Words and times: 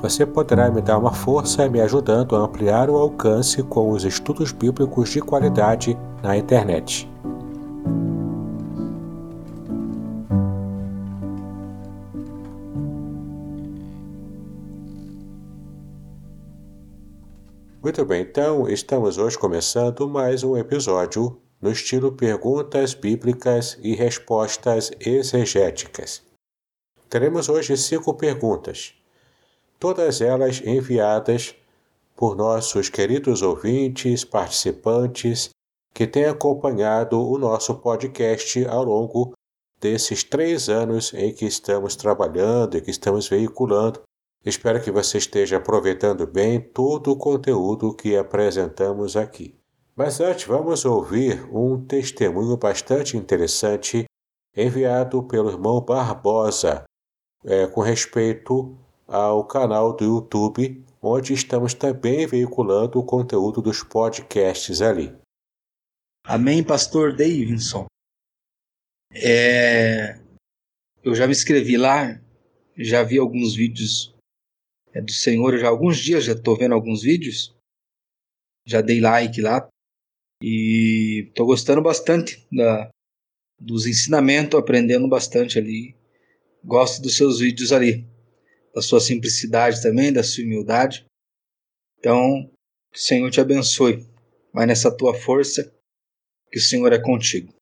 Você 0.00 0.24
poderá 0.24 0.70
me 0.70 0.80
dar 0.80 0.98
uma 0.98 1.12
força 1.12 1.68
me 1.68 1.80
ajudando 1.80 2.36
a 2.36 2.40
ampliar 2.40 2.88
o 2.88 2.96
alcance 2.96 3.62
com 3.62 3.90
os 3.90 4.04
estudos 4.04 4.52
bíblicos 4.52 5.10
de 5.10 5.20
qualidade 5.20 5.96
na 6.22 6.36
internet. 6.36 7.08
Muito 17.82 18.02
bem, 18.06 18.22
então 18.22 18.66
estamos 18.66 19.18
hoje 19.18 19.38
começando 19.38 20.08
mais 20.08 20.42
um 20.42 20.56
episódio 20.56 21.38
no 21.60 21.70
estilo 21.70 22.10
Perguntas 22.12 22.94
Bíblicas 22.94 23.78
e 23.82 23.94
Respostas 23.94 24.90
Exegéticas. 24.98 26.22
Teremos 27.10 27.50
hoje 27.50 27.76
cinco 27.76 28.14
perguntas, 28.14 28.94
todas 29.84 30.22
elas 30.22 30.62
enviadas 30.64 31.54
por 32.16 32.34
nossos 32.34 32.88
queridos 32.88 33.42
ouvintes, 33.42 34.24
participantes 34.24 35.50
que 35.92 36.06
têm 36.06 36.24
acompanhado 36.24 37.20
o 37.20 37.36
nosso 37.36 37.74
podcast 37.74 38.64
ao 38.64 38.82
longo 38.82 39.34
desses 39.78 40.24
três 40.24 40.70
anos 40.70 41.12
em 41.12 41.34
que 41.34 41.44
estamos 41.44 41.96
trabalhando 41.96 42.78
e 42.78 42.80
que 42.80 42.90
estamos 42.90 43.28
veiculando 43.28 44.00
Espero 44.42 44.82
que 44.82 44.90
você 44.90 45.18
esteja 45.18 45.58
aproveitando 45.58 46.26
bem 46.26 46.60
todo 46.60 47.10
o 47.12 47.16
conteúdo 47.16 47.94
que 47.94 48.16
apresentamos 48.16 49.16
aqui. 49.16 49.54
Mas 49.94 50.18
antes, 50.18 50.46
vamos 50.46 50.86
ouvir 50.86 51.46
um 51.50 51.82
testemunho 51.84 52.56
bastante 52.56 53.18
interessante 53.18 54.04
enviado 54.56 55.22
pelo 55.24 55.50
irmão 55.50 55.82
Barbosa 55.82 56.84
é, 57.44 57.66
com 57.66 57.82
respeito 57.82 58.78
ao 59.06 59.46
canal 59.46 59.94
do 59.94 60.04
YouTube, 60.04 60.84
onde 61.00 61.32
estamos 61.32 61.74
também 61.74 62.26
veiculando 62.26 62.98
o 62.98 63.04
conteúdo 63.04 63.60
dos 63.60 63.82
podcasts 63.82 64.80
ali. 64.80 65.14
Amém, 66.24 66.64
pastor 66.64 67.14
Davidson. 67.14 67.86
É, 69.12 70.18
eu 71.02 71.14
já 71.14 71.26
me 71.26 71.32
inscrevi 71.32 71.76
lá, 71.76 72.20
já 72.76 73.02
vi 73.02 73.18
alguns 73.18 73.54
vídeos 73.54 74.14
é 74.94 75.00
do 75.00 75.10
Senhor 75.10 75.58
já 75.58 75.68
alguns 75.68 75.98
dias, 75.98 76.24
já 76.24 76.34
estou 76.34 76.56
vendo 76.56 76.72
alguns 76.72 77.02
vídeos, 77.02 77.52
já 78.64 78.80
dei 78.80 79.00
like 79.00 79.40
lá 79.40 79.68
e 80.40 81.26
estou 81.28 81.46
gostando 81.46 81.82
bastante 81.82 82.46
da, 82.50 82.88
dos 83.60 83.86
ensinamentos, 83.86 84.58
aprendendo 84.58 85.08
bastante 85.08 85.58
ali. 85.58 85.96
Gosto 86.62 87.02
dos 87.02 87.16
seus 87.16 87.40
vídeos 87.40 87.72
ali, 87.72 88.06
da 88.74 88.82
sua 88.82 89.00
simplicidade 89.00 89.80
também, 89.80 90.12
da 90.12 90.22
sua 90.22 90.44
humildade. 90.44 91.06
Então, 91.98 92.50
que 92.92 92.98
o 92.98 93.02
Senhor 93.02 93.30
te 93.30 93.40
abençoe. 93.40 94.06
Vai 94.52 94.66
nessa 94.66 94.94
tua 94.94 95.14
força, 95.14 95.72
que 96.50 96.58
o 96.58 96.62
Senhor 96.62 96.92
é 96.92 96.98
contigo. 96.98 97.52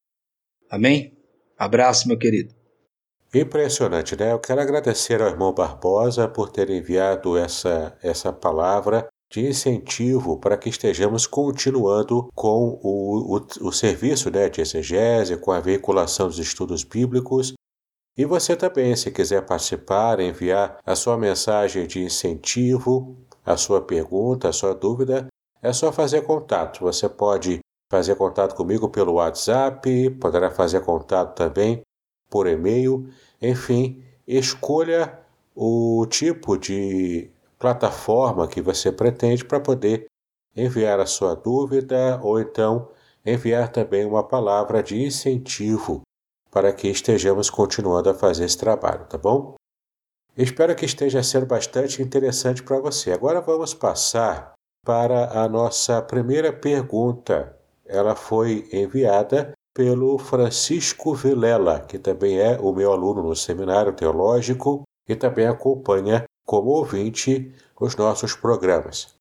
Amém? 0.71 1.17
Abraço, 1.59 2.09
meu 2.09 2.19
querido. 2.19 2.55
Impressionante, 3.34 4.15
né? 4.15 4.33
Eu 4.33 4.39
quero 4.39 4.61
agradecer 4.61 5.23
ao 5.23 5.28
irmão 5.28 5.55
Barbosa 5.55 6.28
por 6.28 6.50
ter 6.50 6.69
enviado 6.69 7.37
essa, 7.39 7.97
essa 8.03 8.33
palavra 8.33 9.06
de 9.33 9.41
incentivo 9.41 10.39
para 10.39 10.59
que 10.59 10.69
estejamos 10.69 11.27
continuando 11.27 12.29
com 12.34 12.79
o, 12.83 13.39
o, 13.39 13.69
o 13.69 13.73
serviço 13.73 14.31
né, 14.31 14.50
de 14.50 14.61
exegese, 14.61 15.39
com 15.39 15.50
a 15.50 15.61
veiculação 15.61 16.29
dos 16.29 16.39
estudos 16.39 16.84
bíblicos. 16.84 17.55
E 18.17 18.27
você 18.27 18.55
também, 18.55 18.95
se 18.95 19.11
quiser 19.11 19.47
participar, 19.47 20.21
enviar 20.21 20.78
a 20.84 20.95
sua 20.95 21.17
mensagem 21.17 21.87
de 21.87 22.03
incentivo, 22.03 23.17
a 23.45 23.56
sua 23.56 23.81
pergunta, 23.81 24.49
a 24.49 24.53
sua 24.53 24.75
dúvida, 24.75 25.28
é 25.62 25.73
só 25.73 25.91
fazer 25.91 26.23
contato. 26.23 26.81
Você 26.81 27.09
pode 27.09 27.61
fazer 27.91 28.15
contato 28.17 28.55
comigo 28.55 28.91
pelo 28.91 29.15
WhatsApp, 29.15 30.11
poderá 30.21 30.50
fazer 30.50 30.81
contato 30.84 31.34
também 31.34 31.81
por 32.28 32.47
e-mail, 32.47 33.09
enfim, 33.41 34.03
escolha 34.27 35.19
o 35.55 36.06
tipo 36.06 36.56
de 36.56 37.31
plataforma 37.59 38.49
que 38.49 38.61
você 38.61 38.91
pretende 38.91 39.44
para 39.44 39.61
poder 39.61 40.06
enviar 40.56 41.00
a 41.00 41.06
sua 41.06 41.34
dúvida 41.34 42.19
ou 42.23 42.41
então 42.41 42.89
enviar 43.25 43.71
também 43.71 44.05
uma 44.05 44.27
palavra 44.27 44.83
de 44.83 45.03
incentivo 45.03 46.03
para 46.53 46.73
que 46.73 46.89
estejamos 46.89 47.49
continuando 47.49 48.11
a 48.11 48.15
fazer 48.15 48.45
esse 48.45 48.59
trabalho, 48.59 49.07
tá 49.07 49.17
bom? 49.17 49.55
Espero 50.37 50.77
que 50.77 50.85
esteja 50.85 51.23
sendo 51.23 51.47
bastante 51.47 52.03
interessante 52.03 52.63
para 52.63 52.79
você. 52.79 53.11
Agora 53.11 53.41
vamos 53.41 53.73
passar 53.73 54.53
para 54.85 55.43
a 55.43 55.49
nossa 55.49 56.03
primeira 56.03 56.53
pergunta. 56.53 57.59
Ela 57.87 58.15
foi 58.15 58.69
enviada 58.73 59.53
pelo 59.75 60.19
Francisco 60.19 61.15
Vilela, 61.15 61.81
que 61.81 61.99
também 61.99 62.39
é 62.39 62.59
o 62.61 62.73
meu 62.73 62.93
aluno 62.93 63.23
no 63.23 63.35
seminário 63.35 63.95
teológico 63.95 64.83
e 65.09 65.17
também 65.17 65.47
acompanha 65.47 66.25
como 66.47 66.71
ouvinte 66.71 67.55
os 67.81 67.97
nossos 67.97 68.35
programas. 68.35 69.15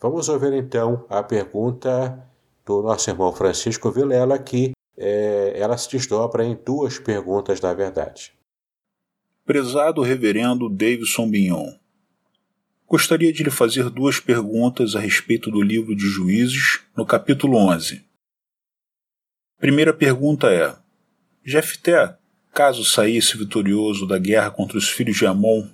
Vamos 0.00 0.28
ouvir 0.28 0.52
então 0.52 1.04
a 1.08 1.22
pergunta 1.22 2.24
do 2.64 2.82
nosso 2.82 3.08
irmão 3.08 3.32
Francisco 3.32 3.90
Vilela, 3.90 4.38
que 4.38 4.72
é, 4.98 5.52
ela 5.56 5.78
se 5.78 5.88
desdobra 5.88 6.44
em 6.44 6.56
duas 6.56 6.98
perguntas, 6.98 7.60
na 7.60 7.72
verdade. 7.72 8.32
Prezado 9.46 10.02
Reverendo 10.02 10.68
Davidson 10.68 11.30
Bignon, 11.30 11.72
gostaria 12.86 13.32
de 13.32 13.44
lhe 13.44 13.50
fazer 13.50 13.88
duas 13.88 14.18
perguntas 14.18 14.96
a 14.96 15.00
respeito 15.00 15.50
do 15.50 15.62
livro 15.62 15.94
de 15.94 16.06
Juízes, 16.06 16.80
no 16.96 17.06
capítulo 17.06 17.56
11. 17.56 18.04
Primeira 19.58 19.94
pergunta 19.94 20.48
é: 20.52 20.76
Jefté, 21.44 22.18
caso 22.52 22.84
saísse 22.84 23.38
vitorioso 23.38 24.06
da 24.06 24.18
guerra 24.18 24.50
contra 24.50 24.76
os 24.76 24.88
filhos 24.88 25.16
de 25.16 25.26
Amon, 25.26 25.68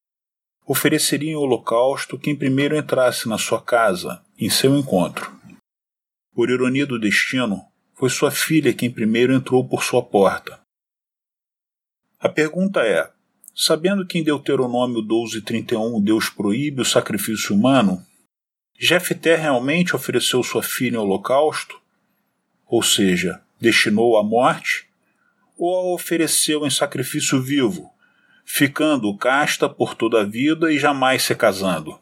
ofereceria 0.67 1.33
em 1.33 1.37
holocausto 1.37 2.19
quem 2.19 2.37
primeiro 2.37 2.77
entrasse 2.77 3.29
na 3.29 3.39
sua 3.39 3.61
casa, 3.61 4.23
em 4.39 4.51
seu 4.51 4.77
encontro. 4.77 5.33
Por 6.35 6.51
ironia 6.51 6.87
do 6.87 6.99
destino, 6.99 7.65
foi 7.95 8.11
sua 8.11 8.31
filha 8.31 8.75
quem 8.75 8.91
primeiro 8.91 9.33
entrou 9.33 9.67
por 9.67 9.83
sua 9.83 10.03
porta. 10.03 10.61
A 12.19 12.29
pergunta 12.29 12.81
é: 12.81 13.11
sabendo 13.55 14.07
que 14.07 14.19
em 14.19 14.25
Deuteronômio 14.25 15.01
12:31 15.03 16.03
Deus 16.03 16.29
proíbe 16.29 16.83
o 16.83 16.85
sacrifício 16.85 17.55
humano, 17.55 18.05
Jefté 18.79 19.37
realmente 19.37 19.95
ofereceu 19.95 20.43
sua 20.43 20.63
filha 20.63 20.97
em 20.97 20.99
holocausto? 20.99 21.81
Ou 22.67 22.83
seja, 22.83 23.41
destinou 23.61 24.17
à 24.19 24.25
morte, 24.25 24.89
ou 25.57 25.77
a 25.77 25.95
ofereceu 25.95 26.67
em 26.67 26.71
sacrifício 26.71 27.41
vivo, 27.41 27.91
ficando 28.45 29.17
casta 29.17 29.69
por 29.69 29.95
toda 29.95 30.23
a 30.23 30.25
vida 30.25 30.73
e 30.73 30.79
jamais 30.79 31.23
se 31.23 31.35
casando? 31.35 32.01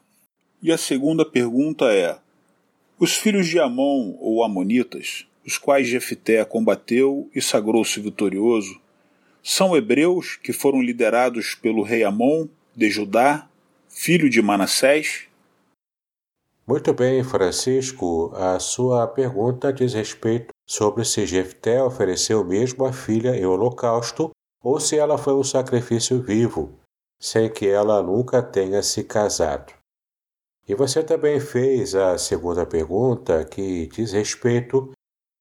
E 0.61 0.71
a 0.71 0.77
segunda 0.77 1.23
pergunta 1.23 1.85
é: 1.93 2.17
os 2.97 3.13
filhos 3.15 3.47
de 3.47 3.59
Amon 3.59 4.17
ou 4.19 4.43
Amonitas, 4.43 5.27
os 5.45 5.57
quais 5.57 5.87
Jefté 5.87 6.43
combateu 6.45 7.29
e 7.33 7.41
sagrou-se 7.41 7.99
vitorioso, 7.99 8.81
são 9.41 9.75
hebreus 9.75 10.37
que 10.37 10.53
foram 10.53 10.81
liderados 10.81 11.53
pelo 11.53 11.83
rei 11.83 12.03
Amon 12.03 12.47
de 12.75 12.89
Judá, 12.89 13.49
filho 13.89 14.29
de 14.29 14.41
Manassés? 14.41 15.27
Muito 16.65 16.93
bem, 16.93 17.23
Francisco. 17.23 18.31
A 18.35 18.57
sua 18.57 19.05
pergunta 19.05 19.73
diz 19.73 19.93
respeito 19.93 20.53
sobre 20.65 21.03
se 21.03 21.25
Jefté 21.25 21.83
ofereceu 21.83 22.43
mesmo 22.45 22.85
a 22.85 22.93
filha 22.93 23.35
em 23.35 23.45
holocausto 23.45 24.31
ou 24.63 24.79
se 24.79 24.97
ela 24.97 25.17
foi 25.17 25.33
um 25.33 25.43
sacrifício 25.43 26.21
vivo, 26.21 26.79
sem 27.19 27.51
que 27.51 27.67
ela 27.67 28.01
nunca 28.01 28.41
tenha 28.41 28.81
se 28.81 29.03
casado. 29.03 29.73
E 30.65 30.73
você 30.73 31.03
também 31.03 31.37
fez 31.41 31.93
a 31.93 32.17
segunda 32.17 32.65
pergunta, 32.65 33.43
que 33.43 33.87
diz 33.87 34.13
respeito 34.13 34.93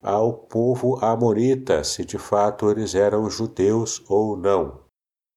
ao 0.03 0.33
povo 0.33 0.99
amonita, 1.01 1.85
se 1.85 2.05
de 2.05 2.19
fato 2.19 2.69
eles 2.69 2.95
eram 2.95 3.31
judeus 3.31 4.03
ou 4.09 4.37
não. 4.37 4.81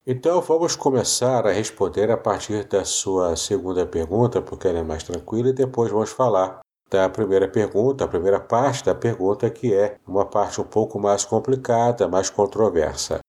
Então 0.07 0.41
vamos 0.41 0.75
começar 0.75 1.45
a 1.45 1.51
responder 1.51 2.09
a 2.09 2.17
partir 2.17 2.63
da 2.67 2.83
sua 2.83 3.35
segunda 3.35 3.85
pergunta, 3.85 4.41
porque 4.41 4.67
ela 4.67 4.79
é 4.79 4.83
mais 4.83 5.03
tranquila, 5.03 5.49
e 5.49 5.53
depois 5.53 5.91
vamos 5.91 6.09
falar 6.09 6.59
da 6.89 7.07
primeira 7.09 7.47
pergunta, 7.47 8.05
a 8.05 8.07
primeira 8.07 8.39
parte 8.39 8.85
da 8.85 8.95
pergunta, 8.95 9.49
que 9.49 9.73
é 9.73 9.97
uma 10.07 10.25
parte 10.25 10.59
um 10.59 10.63
pouco 10.63 10.99
mais 10.99 11.23
complicada, 11.23 12.07
mais 12.07 12.29
controversa. 12.29 13.19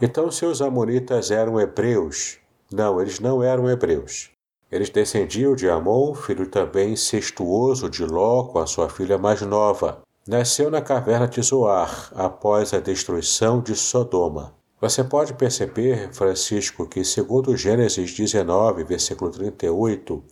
Então, 0.00 0.30
se 0.30 0.44
os 0.44 0.60
amonitas 0.60 1.30
eram 1.30 1.60
hebreus? 1.60 2.38
Não, 2.70 3.00
eles 3.00 3.18
não 3.18 3.42
eram 3.42 3.70
hebreus. 3.70 4.30
Eles 4.70 4.90
descendiam 4.90 5.54
de 5.54 5.70
Amon, 5.70 6.12
filho 6.14 6.50
também 6.50 6.92
incestuoso 6.92 7.88
de 7.88 8.04
Ló, 8.04 8.48
com 8.48 8.58
a 8.58 8.66
sua 8.66 8.88
filha 8.88 9.16
mais 9.16 9.40
nova 9.42 10.04
nasceu 10.26 10.70
na 10.70 10.82
caverna 10.82 11.28
de 11.28 11.40
Zoar, 11.40 12.10
após 12.14 12.74
a 12.74 12.80
destruição 12.80 13.60
de 13.60 13.76
Sodoma. 13.76 14.54
Você 14.80 15.04
pode 15.04 15.32
perceber, 15.34 16.12
Francisco, 16.12 16.86
que 16.86 17.04
segundo 17.04 17.56
Gênesis 17.56 18.12
19, 18.12 18.84
versículo 18.84 19.30
38, 19.30 20.22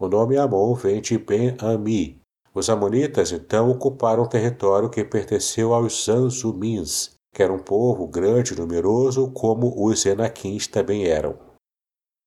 o 0.00 0.08
nome 0.08 0.36
Amon 0.36 0.74
vem 0.74 1.00
de 1.00 1.18
Ben-Ami. 1.18 2.20
Os 2.54 2.70
amonitas 2.70 3.32
então 3.32 3.70
ocuparam 3.70 4.24
um 4.24 4.28
território 4.28 4.88
que 4.88 5.04
pertenceu 5.04 5.74
aos 5.74 6.06
Zanzumins, 6.06 7.10
que 7.34 7.42
era 7.42 7.52
um 7.52 7.58
povo 7.58 8.06
grande 8.06 8.54
e 8.54 8.56
numeroso, 8.56 9.30
como 9.32 9.74
os 9.76 10.06
Enaquins 10.06 10.66
também 10.66 11.06
eram. 11.06 11.36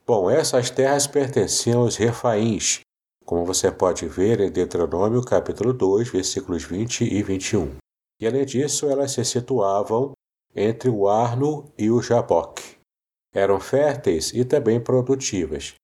Bom, 0.05 0.29
essas 0.29 0.69
terras 0.69 1.07
pertenciam 1.07 1.81
aos 1.81 1.95
Refaíns, 1.97 2.81
como 3.27 3.43
você 3.43 3.69
pode 3.69 4.07
ver 4.07 4.39
em 4.39 4.49
Deuteronômio 4.49 5.21
capítulo 5.21 5.73
2, 5.73 6.09
versículos 6.09 6.63
20 6.63 7.03
e 7.03 7.21
21. 7.21 7.75
E 8.21 8.25
além 8.25 8.45
disso, 8.45 8.89
elas 8.89 9.11
se 9.11 9.25
situavam 9.25 10.13
entre 10.55 10.89
o 10.89 11.09
Arno 11.09 11.69
e 11.77 11.91
o 11.91 12.01
Jaboque. 12.01 12.77
Eram 13.35 13.59
férteis 13.59 14.31
e 14.33 14.45
também 14.45 14.79
produtivas. 14.79 15.75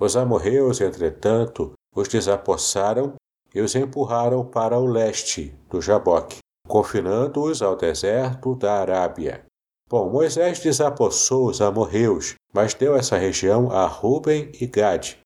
Os 0.00 0.16
amorreus, 0.16 0.80
entretanto, 0.80 1.72
os 1.94 2.08
desapossaram 2.08 3.14
e 3.54 3.60
os 3.60 3.76
empurraram 3.76 4.44
para 4.44 4.76
o 4.76 4.84
leste 4.84 5.54
do 5.70 5.80
Jaboque, 5.80 6.38
confinando-os 6.66 7.62
ao 7.62 7.76
deserto 7.76 8.56
da 8.56 8.74
Arábia. 8.74 9.44
Bom, 9.88 10.10
Moisés 10.10 10.58
desapossou 10.58 11.48
os 11.48 11.60
amorreus, 11.60 12.34
mas 12.52 12.74
deu 12.74 12.96
essa 12.96 13.16
região 13.16 13.70
a 13.70 13.86
Ruben 13.86 14.50
e 14.60 14.66
Gade, 14.66 15.18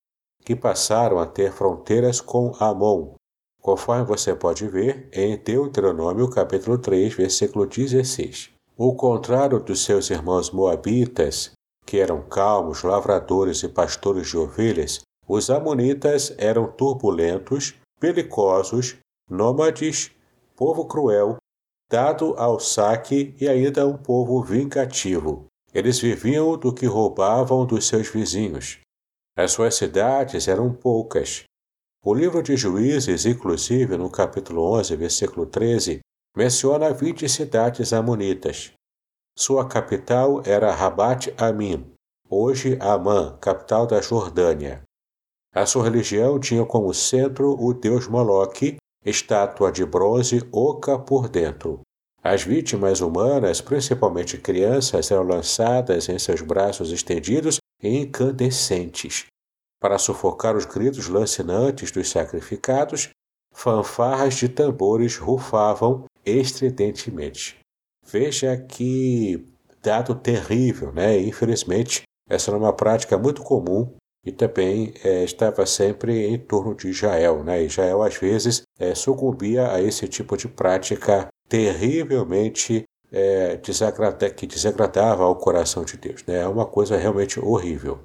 que 0.44 0.56
passaram 0.56 1.18
a 1.18 1.26
ter 1.26 1.52
fronteiras 1.52 2.20
com 2.20 2.52
Amon, 2.58 3.14
conforme 3.60 4.04
você 4.04 4.34
pode 4.34 4.66
ver 4.66 5.08
em 5.12 5.36
Deuteronômio 5.36 6.28
capítulo 6.28 6.78
3, 6.78 7.14
versículo 7.14 7.66
16. 7.66 8.50
O 8.76 8.94
contrário 8.94 9.60
dos 9.60 9.84
seus 9.84 10.10
irmãos 10.10 10.50
moabitas, 10.50 11.52
que 11.86 11.98
eram 11.98 12.22
calmos, 12.22 12.82
lavradores 12.82 13.62
e 13.62 13.68
pastores 13.68 14.28
de 14.28 14.36
ovelhas, 14.36 15.00
os 15.28 15.50
amonitas 15.50 16.34
eram 16.36 16.66
turbulentos, 16.66 17.74
belicosos, 18.00 18.96
nômades, 19.30 20.10
povo 20.56 20.86
cruel, 20.86 21.36
dado 21.90 22.34
ao 22.36 22.58
saque 22.58 23.34
e 23.40 23.48
ainda 23.48 23.86
um 23.86 23.96
povo 23.96 24.42
vingativo. 24.42 25.46
Eles 25.72 25.98
viviam 25.98 26.56
do 26.56 26.72
que 26.72 26.86
roubavam 26.86 27.64
dos 27.64 27.86
seus 27.86 28.08
vizinhos. 28.08 28.81
As 29.34 29.52
suas 29.52 29.76
cidades 29.76 30.46
eram 30.46 30.70
poucas. 30.74 31.44
O 32.04 32.12
livro 32.12 32.42
de 32.42 32.54
Juízes, 32.54 33.24
inclusive 33.24 33.96
no 33.96 34.10
capítulo 34.10 34.62
11, 34.78 34.94
versículo 34.94 35.46
13, 35.46 36.00
menciona 36.36 36.92
20 36.92 37.26
cidades 37.30 37.94
amonitas. 37.94 38.72
Sua 39.34 39.66
capital 39.66 40.42
era 40.44 40.70
Rabat 40.70 41.32
Amin, 41.38 41.94
hoje 42.28 42.76
Amã, 42.78 43.38
capital 43.40 43.86
da 43.86 44.02
Jordânia. 44.02 44.82
A 45.54 45.64
sua 45.64 45.84
religião 45.84 46.38
tinha 46.38 46.66
como 46.66 46.92
centro 46.92 47.56
o 47.58 47.72
deus 47.72 48.06
Moloque, 48.08 48.76
estátua 49.02 49.72
de 49.72 49.86
bronze 49.86 50.46
oca 50.52 50.98
por 50.98 51.30
dentro. 51.30 51.80
As 52.22 52.42
vítimas 52.42 53.00
humanas, 53.00 53.62
principalmente 53.62 54.36
crianças, 54.36 55.10
eram 55.10 55.22
lançadas 55.22 56.10
em 56.10 56.18
seus 56.18 56.42
braços 56.42 56.92
estendidos 56.92 57.61
incandescentes. 57.82 59.26
Para 59.80 59.98
sufocar 59.98 60.56
os 60.56 60.64
gritos 60.64 61.08
lancinantes 61.08 61.90
dos 61.90 62.08
sacrificados, 62.08 63.10
fanfarras 63.52 64.34
de 64.34 64.48
tambores 64.48 65.16
rufavam 65.16 66.04
estridentemente. 66.24 67.58
Veja 68.06 68.56
que 68.56 69.44
dado 69.82 70.14
terrível, 70.14 70.92
né? 70.92 71.18
Infelizmente, 71.18 72.02
essa 72.28 72.50
era 72.50 72.58
uma 72.58 72.72
prática 72.72 73.18
muito 73.18 73.42
comum 73.42 73.92
e 74.24 74.30
também 74.30 74.94
é, 75.02 75.24
estava 75.24 75.66
sempre 75.66 76.26
em 76.28 76.38
torno 76.38 76.74
de 76.74 76.88
Israel. 76.88 77.42
Né? 77.42 77.64
Israel, 77.64 78.02
às 78.02 78.16
vezes, 78.16 78.62
é, 78.78 78.94
sucumbia 78.94 79.72
a 79.72 79.82
esse 79.82 80.06
tipo 80.06 80.36
de 80.36 80.48
prática 80.48 81.28
terrivelmente 81.48 82.84
é, 83.12 83.58
que 84.34 84.46
desagradava 84.46 85.24
ao 85.24 85.36
coração 85.36 85.84
de 85.84 85.96
Deus. 85.96 86.24
Né? 86.24 86.40
É 86.40 86.48
uma 86.48 86.64
coisa 86.64 86.96
realmente 86.96 87.38
horrível. 87.38 87.98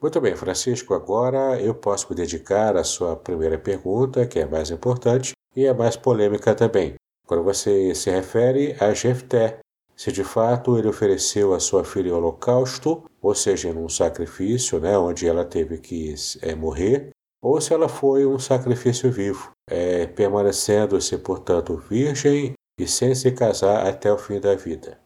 Muito 0.00 0.20
bem, 0.20 0.36
Francisco, 0.36 0.94
agora 0.94 1.60
eu 1.60 1.74
posso 1.74 2.06
me 2.10 2.14
dedicar 2.14 2.76
à 2.76 2.84
sua 2.84 3.16
primeira 3.16 3.58
pergunta, 3.58 4.26
que 4.26 4.38
é 4.38 4.46
mais 4.46 4.70
importante 4.70 5.32
e 5.56 5.64
é 5.64 5.72
mais 5.72 5.96
polêmica 5.96 6.54
também. 6.54 6.94
Quando 7.26 7.42
você 7.42 7.94
se 7.94 8.10
refere 8.10 8.76
a 8.78 8.92
Jefté, 8.92 9.58
se 9.96 10.12
de 10.12 10.22
fato 10.22 10.76
ele 10.78 10.88
ofereceu 10.88 11.54
a 11.54 11.60
sua 11.60 11.84
filha 11.84 12.10
em 12.10 12.12
holocausto, 12.12 13.04
ou 13.22 13.34
seja, 13.34 13.68
em 13.70 13.76
um 13.78 13.88
sacrifício, 13.88 14.78
né, 14.78 14.98
onde 14.98 15.26
ela 15.26 15.44
teve 15.44 15.78
que 15.78 16.14
é, 16.42 16.54
morrer, 16.54 17.10
ou 17.42 17.60
se 17.60 17.72
ela 17.72 17.88
foi 17.88 18.26
um 18.26 18.38
sacrifício 18.38 19.10
vivo, 19.10 19.52
é, 19.70 20.06
permanecendo-se, 20.06 21.16
portanto, 21.18 21.76
virgem 21.76 22.52
e 22.78 22.86
sem 22.86 23.14
se 23.14 23.30
casar 23.32 23.86
até 23.86 24.12
o 24.12 24.18
fim 24.18 24.40
da 24.40 24.54
vida. 24.54 24.98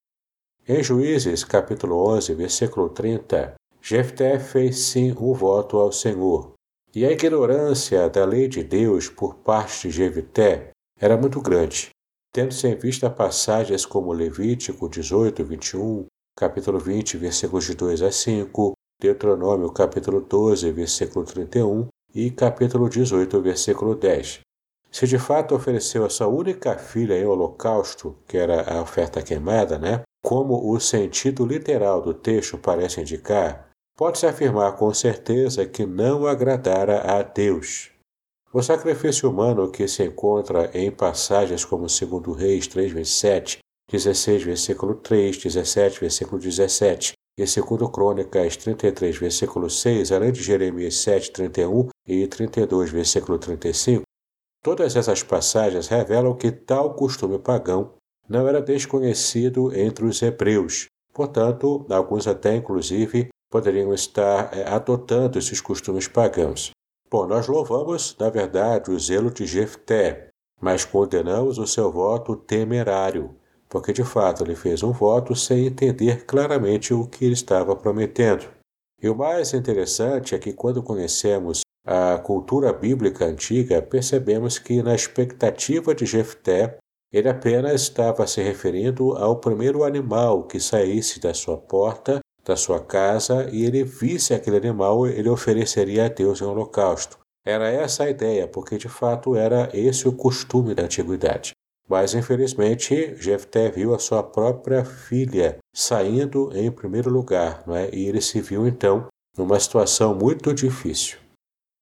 Em 0.66 0.82
Juízes, 0.82 1.44
capítulo 1.44 1.96
11, 2.14 2.34
versículo 2.34 2.88
30, 2.90 3.54
Jefté 3.80 4.38
fez 4.38 4.78
sim 4.78 5.12
um 5.12 5.32
voto 5.32 5.78
ao 5.78 5.92
Senhor, 5.92 6.52
e 6.94 7.04
a 7.04 7.12
ignorância 7.12 8.08
da 8.08 8.24
lei 8.24 8.48
de 8.48 8.62
Deus 8.62 9.08
por 9.08 9.34
parte 9.36 9.88
de 9.88 9.94
Jefté 9.94 10.70
era 10.98 11.16
muito 11.16 11.40
grande, 11.40 11.90
tendo-se 12.32 12.66
em 12.66 12.74
vista 12.74 13.08
passagens 13.08 13.86
como 13.86 14.12
Levítico 14.12 14.88
18, 14.88 15.44
21, 15.44 16.06
capítulo 16.36 16.78
20, 16.78 17.16
versículos 17.16 17.64
de 17.64 17.74
2 17.74 18.02
a 18.02 18.10
5, 18.10 18.72
Deuteronômio 19.00 19.72
capítulo 19.72 20.20
12, 20.20 20.72
versículo 20.72 21.24
31 21.24 21.86
e 22.14 22.30
capítulo 22.30 22.88
18, 22.88 23.40
versículo 23.40 23.94
10. 23.94 24.40
Se 24.90 25.06
de 25.06 25.18
fato 25.18 25.54
ofereceu 25.54 26.04
a 26.04 26.10
sua 26.10 26.26
única 26.26 26.76
filha 26.78 27.18
em 27.18 27.24
holocausto, 27.24 28.16
que 28.26 28.36
era 28.36 28.62
a 28.62 28.82
oferta 28.82 29.22
queimada, 29.22 29.78
né? 29.78 30.02
Como 30.22 30.72
o 30.72 30.80
sentido 30.80 31.46
literal 31.46 32.02
do 32.02 32.14
texto 32.14 32.58
parece 32.58 33.00
indicar, 33.00 33.68
pode-se 33.96 34.26
afirmar 34.26 34.76
com 34.76 34.92
certeza 34.92 35.66
que 35.66 35.86
não 35.86 36.26
agradara 36.26 37.00
a 37.02 37.22
Deus. 37.22 37.90
O 38.52 38.62
sacrifício 38.62 39.30
humano 39.30 39.70
que 39.70 39.86
se 39.86 40.02
encontra 40.04 40.70
em 40.72 40.90
passagens 40.90 41.64
como 41.64 41.86
2 41.86 42.36
Reis 42.36 42.66
3, 42.66 42.92
27, 42.92 43.58
16, 43.90 44.42
versículo 44.42 44.94
3, 44.94 45.36
17, 45.36 46.00
versículo 46.00 46.40
17 46.40 47.12
e 47.38 47.44
2 47.44 47.90
Crônicas 47.92 48.56
33, 48.56 49.18
versículo 49.18 49.68
6, 49.68 50.12
além 50.12 50.32
de 50.32 50.42
Jeremias 50.42 50.96
7, 50.96 51.30
31 51.30 51.88
e 52.06 52.26
32, 52.26 52.90
versículo 52.90 53.38
35, 53.38 54.02
Todas 54.62 54.96
essas 54.96 55.22
passagens 55.22 55.88
revelam 55.88 56.34
que 56.34 56.50
tal 56.50 56.94
costume 56.94 57.38
pagão 57.38 57.94
não 58.28 58.46
era 58.46 58.60
desconhecido 58.60 59.74
entre 59.74 60.04
os 60.04 60.20
hebreus. 60.20 60.86
Portanto, 61.14 61.86
alguns 61.90 62.26
até 62.26 62.56
inclusive 62.56 63.28
poderiam 63.50 63.94
estar 63.94 64.56
é, 64.56 64.68
adotando 64.68 65.38
esses 65.38 65.60
costumes 65.60 66.06
pagãos. 66.06 66.70
Bom, 67.10 67.26
nós 67.26 67.48
louvamos, 67.48 68.14
na 68.18 68.28
verdade, 68.28 68.90
o 68.90 68.98
zelo 68.98 69.30
de 69.30 69.46
Jefté, 69.46 70.28
mas 70.60 70.84
condenamos 70.84 71.56
o 71.56 71.66
seu 71.66 71.90
voto 71.90 72.36
temerário, 72.36 73.34
porque 73.68 73.92
de 73.92 74.04
fato 74.04 74.44
ele 74.44 74.54
fez 74.54 74.82
um 74.82 74.92
voto 74.92 75.34
sem 75.34 75.66
entender 75.66 76.26
claramente 76.26 76.92
o 76.92 77.06
que 77.06 77.24
ele 77.24 77.34
estava 77.34 77.74
prometendo. 77.74 78.46
E 79.00 79.08
o 79.08 79.14
mais 79.14 79.54
interessante 79.54 80.34
é 80.34 80.38
que 80.38 80.52
quando 80.52 80.82
conhecemos 80.82 81.62
a 81.90 82.18
cultura 82.18 82.70
bíblica 82.70 83.24
antiga, 83.24 83.80
percebemos 83.80 84.58
que 84.58 84.82
na 84.82 84.94
expectativa 84.94 85.94
de 85.94 86.04
Jefté, 86.04 86.76
ele 87.10 87.30
apenas 87.30 87.80
estava 87.80 88.26
se 88.26 88.42
referindo 88.42 89.16
ao 89.16 89.36
primeiro 89.36 89.82
animal 89.82 90.42
que 90.42 90.60
saísse 90.60 91.18
da 91.18 91.32
sua 91.32 91.56
porta, 91.56 92.20
da 92.44 92.56
sua 92.56 92.78
casa, 92.78 93.48
e 93.50 93.64
ele 93.64 93.84
visse 93.84 94.34
aquele 94.34 94.58
animal, 94.58 95.06
ele 95.06 95.30
ofereceria 95.30 96.04
a 96.04 96.08
Deus 96.08 96.42
em 96.42 96.44
holocausto. 96.44 97.18
Era 97.46 97.70
essa 97.70 98.04
a 98.04 98.10
ideia, 98.10 98.46
porque 98.46 98.76
de 98.76 98.88
fato 98.90 99.34
era 99.34 99.70
esse 99.72 100.06
o 100.06 100.12
costume 100.12 100.74
da 100.74 100.82
antiguidade. 100.82 101.52
Mas 101.88 102.12
infelizmente 102.12 103.16
Jefté 103.16 103.70
viu 103.70 103.94
a 103.94 103.98
sua 103.98 104.22
própria 104.22 104.84
filha 104.84 105.56
saindo 105.74 106.50
em 106.54 106.70
primeiro 106.70 107.08
lugar, 107.08 107.62
não 107.66 107.74
é? 107.74 107.88
e 107.94 108.06
ele 108.06 108.20
se 108.20 108.42
viu 108.42 108.68
então 108.68 109.06
numa 109.38 109.58
situação 109.58 110.14
muito 110.14 110.52
difícil. 110.52 111.16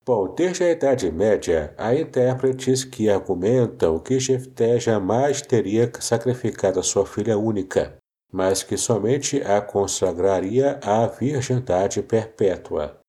Bom, 0.08 0.32
desde 0.32 0.62
a 0.62 0.70
Idade 0.70 1.10
Média, 1.10 1.74
há 1.76 1.92
intérpretes 1.92 2.84
que 2.84 3.10
argumentam 3.10 3.98
que 3.98 4.20
Jefté 4.20 4.78
jamais 4.78 5.42
teria 5.42 5.90
sacrificado 5.98 6.78
a 6.78 6.82
sua 6.84 7.04
filha 7.04 7.36
única, 7.36 7.96
mas 8.32 8.62
que 8.62 8.76
somente 8.76 9.42
a 9.42 9.60
consagraria 9.60 10.78
à 10.80 11.08
virgindade 11.08 12.02
perpétua. 12.04 13.00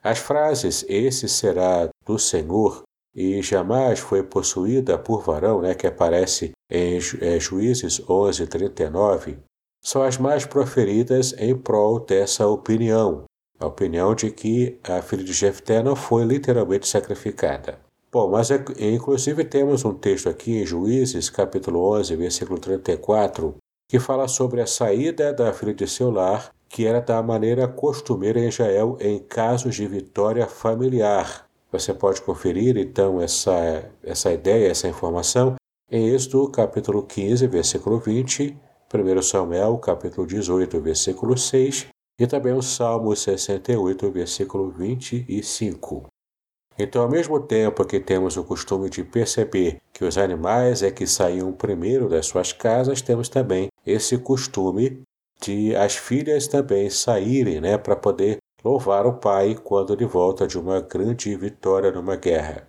As 0.00 0.18
frases 0.18 0.84
esse 0.88 1.28
será 1.28 1.88
do 2.06 2.20
Senhor 2.20 2.84
e 3.12 3.42
jamais 3.42 3.98
foi 3.98 4.22
possuída 4.22 4.96
por 4.96 5.24
varão, 5.24 5.60
né, 5.60 5.74
que 5.74 5.88
aparece 5.88 6.52
em 6.70 6.98
é, 7.20 7.40
Juízes 7.40 7.98
11:39, 8.08 9.38
são 9.82 10.02
as 10.04 10.16
mais 10.18 10.46
proferidas 10.46 11.34
em 11.36 11.56
prol 11.56 11.98
dessa 11.98 12.46
opinião, 12.46 13.24
a 13.58 13.66
opinião 13.66 14.14
de 14.14 14.30
que 14.30 14.78
a 14.84 15.02
filha 15.02 15.24
de 15.24 15.32
Jefté 15.32 15.82
não 15.82 15.96
foi 15.96 16.24
literalmente 16.24 16.86
sacrificada. 16.86 17.78
Bom, 18.10 18.30
mas 18.30 18.50
é, 18.50 18.62
inclusive 18.80 19.44
temos 19.44 19.84
um 19.84 19.92
texto 19.92 20.28
aqui 20.28 20.62
em 20.62 20.66
Juízes, 20.66 21.28
capítulo 21.28 21.94
11, 21.98 22.16
versículo 22.16 22.58
34, 22.58 23.56
que 23.88 23.98
fala 23.98 24.28
sobre 24.28 24.60
a 24.60 24.66
saída 24.66 25.32
da 25.32 25.52
filha 25.52 25.74
de 25.74 25.86
seu 25.86 26.10
lar, 26.10 26.50
que 26.68 26.86
era 26.86 27.00
da 27.00 27.22
maneira 27.22 27.68
costumeira 27.68 28.38
em 28.38 28.48
Israel 28.48 28.96
em 29.00 29.18
casos 29.18 29.74
de 29.74 29.86
vitória 29.86 30.46
familiar. 30.46 31.46
Você 31.70 31.92
pode 31.92 32.22
conferir 32.22 32.78
então 32.78 33.20
essa, 33.20 33.90
essa 34.02 34.32
ideia, 34.32 34.70
essa 34.70 34.88
informação 34.88 35.56
em 35.90 36.08
Êxodo 36.08 36.50
capítulo 36.50 37.02
15, 37.02 37.46
versículo 37.46 37.98
20, 37.98 38.56
1 38.94 39.22
Samuel 39.22 39.76
capítulo 39.78 40.26
18, 40.26 40.80
versículo 40.80 41.36
6 41.36 41.88
e 42.18 42.26
também 42.26 42.52
o 42.52 42.62
Salmo 42.62 43.14
68, 43.14 44.10
versículo 44.10 44.70
25. 44.70 46.06
Então, 46.78 47.02
ao 47.02 47.08
mesmo 47.08 47.40
tempo 47.40 47.84
que 47.84 47.98
temos 47.98 48.36
o 48.36 48.44
costume 48.44 48.88
de 48.88 49.02
perceber 49.02 49.80
que 49.92 50.04
os 50.04 50.16
animais 50.16 50.82
é 50.82 50.90
que 50.90 51.06
saíam 51.06 51.52
primeiro 51.52 52.08
das 52.08 52.26
suas 52.26 52.52
casas, 52.52 53.02
temos 53.02 53.28
também 53.28 53.68
esse 53.84 54.16
costume 54.18 55.02
de 55.40 55.74
as 55.74 55.96
filhas 55.96 56.46
também 56.46 56.88
saírem 56.90 57.60
né, 57.60 57.78
para 57.78 57.96
poder 57.96 58.38
louvar 58.64 59.06
o 59.06 59.18
pai 59.18 59.56
quando 59.56 59.92
ele 59.92 60.04
volta 60.04 60.46
de 60.46 60.58
uma 60.58 60.80
grande 60.80 61.34
vitória 61.36 61.90
numa 61.90 62.16
guerra. 62.16 62.68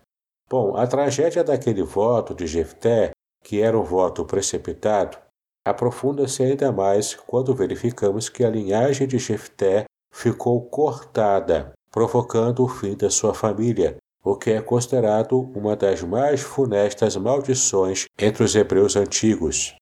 Bom, 0.50 0.75
a 0.75 0.88
tragédia 0.88 1.44
daquele 1.44 1.84
voto 1.84 2.34
de 2.34 2.48
Jefté, 2.48 3.12
que 3.44 3.62
era 3.62 3.77
um 3.77 3.84
voto 3.84 4.25
precipitado, 4.25 5.18
aprofunda-se 5.66 6.44
ainda 6.44 6.72
mais 6.72 7.13
quando 7.13 7.56
verificamos 7.56 8.30
que 8.30 8.44
a 8.44 8.50
linhagem 8.50 9.08
de 9.08 9.18
Jefté 9.18 9.86
ficou 10.12 10.62
cortada, 10.62 11.74
provocando 11.92 12.63
o 12.63 12.68
fim 12.68 12.96
da 12.96 13.10
sua 13.10 13.34
família, 13.34 13.98
o 14.24 14.36
que 14.36 14.51
é 14.51 14.62
considerado 14.62 15.39
uma 15.56 15.75
das 15.75 16.01
mais 16.01 16.42
funestas 16.42 17.16
maldições 17.16 18.06
entre 18.20 18.44
os 18.44 18.56
hebreus 18.56 18.96
antigos. 18.96 19.75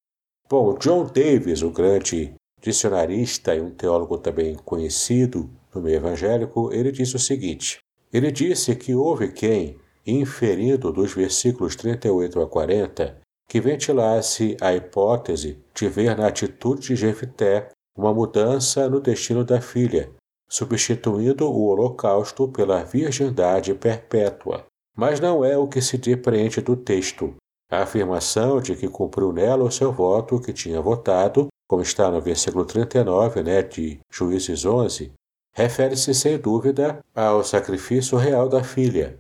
Bom, 0.50 0.76
John 0.76 1.06
Davis, 1.06 1.62
o 1.62 1.72
grande 1.72 2.34
dicionarista 2.62 3.56
e 3.56 3.62
um 3.62 3.72
teólogo 3.72 4.18
também 4.18 4.56
conhecido 4.56 5.50
no 5.74 5.82
meio 5.82 5.98
evangélico, 5.98 6.72
ele 6.72 6.92
diz 6.92 7.14
o 7.14 7.20
seguinte: 7.20 7.80
ele 8.12 8.32
disse 8.32 8.76
que 8.76 8.96
houve 8.96 9.32
quem, 9.32 9.78
inferindo 10.06 10.92
dos 10.92 11.14
versículos 11.14 11.76
38 11.76 12.42
a 12.42 12.48
40, 12.48 13.18
que 13.48 13.62
ventilasse 13.62 14.58
a 14.60 14.74
hipótese 14.74 15.58
de 15.74 15.88
ver 15.88 16.18
na 16.18 16.27
atitude 16.27 16.88
de 16.88 16.96
Jefté 16.96 17.70
uma 17.98 18.13
mudança 18.13 18.89
no 18.89 19.00
destino 19.00 19.44
da 19.44 19.62
filha, 19.62 20.12
substituindo 20.50 21.50
o 21.50 21.68
holocausto 21.68 22.48
pela 22.50 22.84
virgindade 22.84 23.74
perpétua. 23.74 24.66
Mas 24.96 25.20
não 25.20 25.44
é 25.44 25.58
o 25.58 25.68
que 25.68 25.82
se 25.82 25.98
depreende 25.98 26.62
do 26.62 26.75
texto. 26.75 27.36
A 27.72 27.84
afirmação 27.84 28.62
de 28.62 28.75
que 28.75 28.88
cumpriu 28.88 29.32
nela 29.32 29.63
o 29.63 29.72
seu 29.72 29.92
voto 29.92 30.39
que 30.39 30.54
tinha 30.54 30.82
votado, 30.82 31.48
como 31.68 31.82
está 31.82 32.10
no 32.10 32.22
versículo 32.22 32.66
39 32.66 33.44
né, 33.44 33.62
de 33.62 34.00
Juízes 34.10 34.66
11, 34.66 35.12
refere-se 35.54 36.13
sem 36.13 36.38
dúvida 36.38 37.00
ao 37.16 37.44
sacrifício 37.44 38.18
real 38.18 38.48
da 38.48 38.63
filha, 38.63 39.20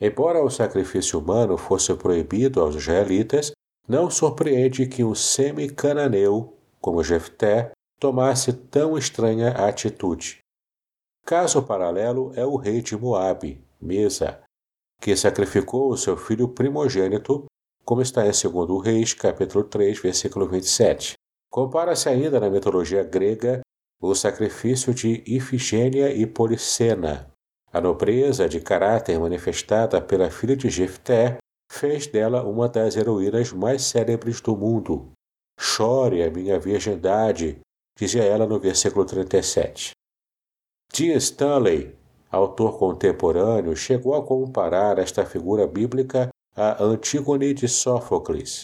Embora 0.00 0.42
o 0.42 0.50
sacrifício 0.50 1.18
humano 1.18 1.56
fosse 1.56 1.94
proibido 1.94 2.60
aos 2.60 2.74
israelitas, 2.74 3.52
não 3.88 4.10
surpreende 4.10 4.86
que 4.86 5.02
um 5.02 5.14
semi-cananeu, 5.14 6.54
como 6.80 7.02
Jefté, 7.02 7.72
tomasse 7.98 8.52
tão 8.52 8.98
estranha 8.98 9.50
atitude. 9.52 10.38
Caso 11.24 11.62
paralelo 11.62 12.32
é 12.34 12.44
o 12.44 12.56
rei 12.56 12.82
de 12.82 12.96
Moabe, 12.96 13.64
Mesa, 13.80 14.42
que 15.00 15.16
sacrificou 15.16 15.90
o 15.90 15.96
seu 15.96 16.16
filho 16.16 16.48
primogênito, 16.48 17.46
como 17.84 18.02
está 18.02 18.22
em 18.26 18.30
2 18.30 18.84
Reis, 18.84 19.14
capítulo 19.14 19.64
3, 19.64 19.98
versículo 20.00 20.46
27. 20.46 21.14
Compara-se 21.50 22.08
ainda 22.08 22.38
na 22.38 22.50
mitologia 22.50 23.02
grega 23.02 23.60
o 24.00 24.14
sacrifício 24.14 24.92
de 24.92 25.22
Ifigênia 25.26 26.12
e 26.12 26.26
Policena, 26.26 27.32
a 27.76 27.80
nobreza 27.80 28.48
de 28.48 28.58
caráter 28.58 29.20
manifestada 29.20 30.00
pela 30.00 30.30
filha 30.30 30.56
de 30.56 30.70
Jefté 30.70 31.36
fez 31.70 32.06
dela 32.06 32.42
uma 32.42 32.70
das 32.70 32.96
heroínas 32.96 33.52
mais 33.52 33.82
célebres 33.82 34.40
do 34.40 34.56
mundo. 34.56 35.12
Chore 35.60 36.22
a 36.22 36.30
minha 36.30 36.58
virgindade, 36.58 37.60
dizia 37.98 38.24
ela 38.24 38.46
no 38.46 38.58
versículo 38.58 39.04
37. 39.04 39.90
Dean 40.90 41.16
Stanley, 41.18 41.94
autor 42.30 42.78
contemporâneo, 42.78 43.76
chegou 43.76 44.14
a 44.14 44.24
comparar 44.24 44.98
esta 44.98 45.26
figura 45.26 45.66
bíblica 45.66 46.30
a 46.56 46.82
Antígone 46.82 47.52
de 47.52 47.68
Sófocles. 47.68 48.62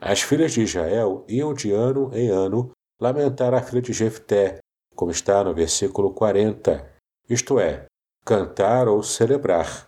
As 0.00 0.20
filhas 0.20 0.50
de 0.50 0.62
Israel 0.62 1.24
iam 1.28 1.54
de 1.54 1.70
ano 1.70 2.10
em 2.12 2.28
ano 2.28 2.72
lamentar 3.00 3.54
a 3.54 3.62
filha 3.62 3.82
de 3.82 3.92
Jefté, 3.92 4.58
como 4.96 5.12
está 5.12 5.44
no 5.44 5.54
versículo 5.54 6.12
40, 6.12 6.98
isto 7.30 7.60
é, 7.60 7.86
cantar 8.28 8.88
ou 8.88 9.02
celebrar. 9.02 9.86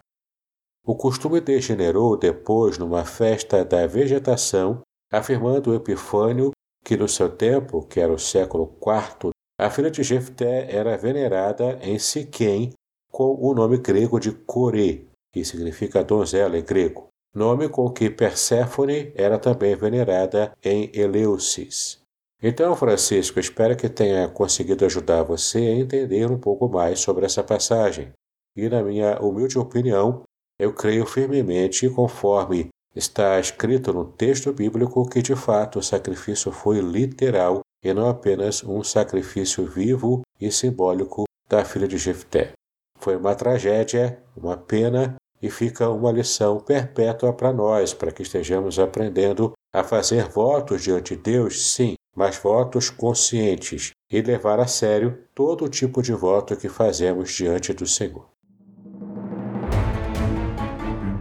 O 0.83 0.97
costume 0.97 1.43
degenerou 1.43 2.17
depois 2.17 2.79
numa 2.79 3.05
festa 3.05 3.63
da 3.63 3.87
vegetação, 3.87 4.81
afirmando 5.13 5.75
Epifânio 5.75 6.51
que 6.83 6.97
no 6.97 7.07
seu 7.07 7.29
tempo, 7.29 7.87
que 7.87 8.01
era 8.01 8.11
o 8.11 8.19
século 8.19 8.79
IV, 8.81 9.33
a 9.61 9.69
filha 9.69 9.91
de 9.91 10.03
Jefté 10.03 10.75
era 10.75 10.97
venerada 10.97 11.79
em 11.83 11.99
Siquém 11.99 12.73
com 13.13 13.37
o 13.39 13.53
nome 13.53 13.77
grego 13.77 14.19
de 14.19 14.33
Corê, 14.33 15.05
que 15.35 15.45
significa 15.45 16.03
donzela 16.03 16.57
em 16.57 16.65
grego, 16.65 17.09
nome 17.35 17.69
com 17.69 17.91
que 17.91 18.09
Perséfone 18.09 19.13
era 19.15 19.39
também 19.39 19.77
venerada 19.77 20.57
em 20.65 20.91
Eleusis. 20.95 22.01
Então, 22.43 22.75
Francisco, 22.75 23.39
espero 23.39 23.77
que 23.77 23.91
tenha 23.91 24.27
conseguido 24.29 24.87
ajudar 24.87 25.25
você 25.25 25.59
a 25.59 25.75
entender 25.75 26.31
um 26.31 26.39
pouco 26.39 26.71
mais 26.71 27.01
sobre 27.01 27.27
essa 27.27 27.45
passagem 27.45 28.11
e, 28.57 28.69
na 28.69 28.83
minha 28.83 29.19
humilde 29.21 29.59
opinião, 29.59 30.23
eu 30.59 30.73
creio 30.73 31.07
firmemente, 31.07 31.89
conforme 31.89 32.69
está 32.95 33.39
escrito 33.39 33.93
no 33.93 34.05
texto 34.05 34.53
bíblico, 34.53 35.09
que 35.09 35.23
de 35.23 35.35
fato 35.35 35.79
o 35.79 35.83
sacrifício 35.83 36.51
foi 36.51 36.81
literal 36.81 37.61
e 37.83 37.95
não 37.95 38.09
apenas 38.09 38.63
um 38.63 38.83
sacrifício 38.83 39.65
vivo 39.65 40.23
e 40.41 40.51
simbólico 40.51 41.25
da 41.49 41.65
filha 41.65 41.89
de 41.89 41.97
Jefté. 41.97 42.53
Foi 42.99 43.17
uma 43.17 43.35
tragédia, 43.35 44.23
uma 44.37 44.57
pena 44.57 45.17
e 45.41 45.49
fica 45.49 45.89
uma 45.89 46.13
lição 46.13 46.61
perpétua 46.61 47.33
para 47.33 47.53
nós, 47.53 47.95
para 47.95 48.13
que 48.13 48.23
estejamos 48.23 48.79
aprendendo 48.79 49.53
a 49.73 49.83
fazer 49.83 50.29
votos 50.29 50.83
diante 50.83 51.17
de 51.17 51.23
Deus, 51.23 51.73
sim, 51.73 51.95
mas 52.15 52.37
votos 52.37 52.91
conscientes 52.91 53.93
e 54.11 54.21
levar 54.21 54.61
a 54.61 54.67
sério 54.67 55.25
todo 55.35 55.69
tipo 55.69 56.03
de 56.03 56.13
voto 56.13 56.57
que 56.57 56.69
fazemos 56.69 57.31
diante 57.33 57.73
do 57.73 57.87
Senhor. 57.87 58.29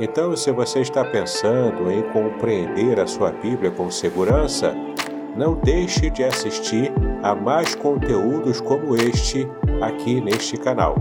Então, 0.00 0.36
se 0.36 0.52
você 0.52 0.80
está 0.80 1.04
pensando 1.04 1.90
em 1.90 2.02
compreender 2.12 3.00
a 3.00 3.06
sua 3.06 3.32
Bíblia 3.32 3.72
com 3.72 3.90
segurança, 3.90 4.72
não 5.36 5.56
deixe 5.56 6.08
de 6.08 6.22
assistir 6.22 6.92
a 7.20 7.34
mais 7.34 7.74
conteúdos 7.74 8.60
como 8.60 8.94
este 8.94 9.44
aqui 9.82 10.20
neste 10.20 10.56
canal. 10.56 10.94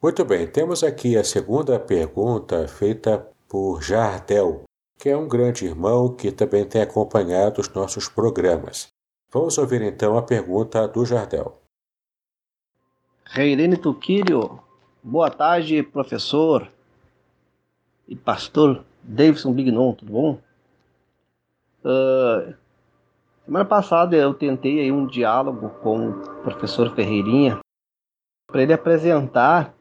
Muito 0.00 0.24
bem, 0.24 0.46
temos 0.46 0.84
aqui 0.84 1.16
a 1.16 1.24
segunda 1.24 1.80
pergunta 1.80 2.68
feita 2.68 3.28
por 3.48 3.82
Jardel, 3.82 4.62
que 5.00 5.08
é 5.08 5.16
um 5.16 5.26
grande 5.26 5.64
irmão 5.64 6.14
que 6.14 6.30
também 6.30 6.64
tem 6.64 6.82
acompanhado 6.82 7.60
os 7.60 7.68
nossos 7.70 8.08
programas. 8.08 8.88
Vamos 9.32 9.58
ouvir 9.58 9.82
então 9.82 10.16
a 10.16 10.22
pergunta 10.22 10.86
do 10.86 11.04
Jardel. 11.04 11.60
Reirene 13.24 13.76
Tuquírio, 13.76 14.60
boa 15.04 15.28
tarde, 15.30 15.82
professor 15.82 16.66
e 18.08 18.16
pastor 18.16 18.82
Davidson 19.02 19.52
Bignon, 19.52 19.92
tudo 19.92 20.12
bom? 20.12 20.38
Uh, 21.84 22.54
semana 23.44 23.66
passada 23.66 24.16
eu 24.16 24.32
tentei 24.32 24.80
aí 24.80 24.90
um 24.90 25.06
diálogo 25.06 25.68
com 25.82 26.08
o 26.08 26.42
professor 26.42 26.94
Ferreirinha 26.94 27.58
para 28.46 28.62
ele 28.62 28.72
apresentar 28.72 29.74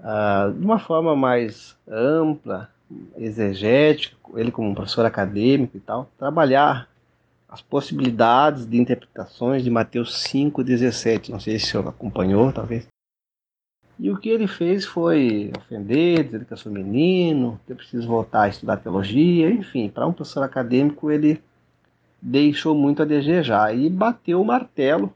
uh, 0.00 0.52
de 0.52 0.64
uma 0.64 0.80
forma 0.80 1.14
mais 1.14 1.76
ampla, 1.88 2.68
exegética, 3.16 4.16
ele 4.34 4.50
como 4.50 4.74
professor 4.74 5.06
acadêmico 5.06 5.76
e 5.76 5.80
tal, 5.80 6.10
trabalhar 6.18 6.88
as 7.48 7.62
possibilidades 7.62 8.66
de 8.66 8.76
interpretações 8.76 9.62
de 9.62 9.70
Mateus 9.70 10.24
5,17. 10.24 11.28
Não 11.28 11.38
sei 11.38 11.60
se 11.60 11.66
o 11.66 11.68
senhor 11.68 11.88
acompanhou, 11.88 12.52
talvez. 12.52 12.88
E 14.02 14.10
o 14.10 14.16
que 14.16 14.30
ele 14.30 14.46
fez 14.46 14.86
foi 14.86 15.52
ofender, 15.58 16.24
dizer 16.24 16.46
que 16.46 16.52
eu 16.54 16.56
sou 16.56 16.72
menino, 16.72 17.60
que 17.66 17.72
eu 17.72 17.76
preciso 17.76 18.08
voltar 18.08 18.44
a 18.44 18.48
estudar 18.48 18.78
teologia, 18.78 19.50
enfim, 19.50 19.90
para 19.90 20.06
um 20.06 20.12
professor 20.12 20.42
acadêmico 20.42 21.10
ele 21.10 21.42
deixou 22.20 22.74
muito 22.74 23.02
a 23.02 23.04
desejar 23.04 23.76
e 23.76 23.90
bateu 23.90 24.40
o 24.40 24.44
martelo 24.44 25.12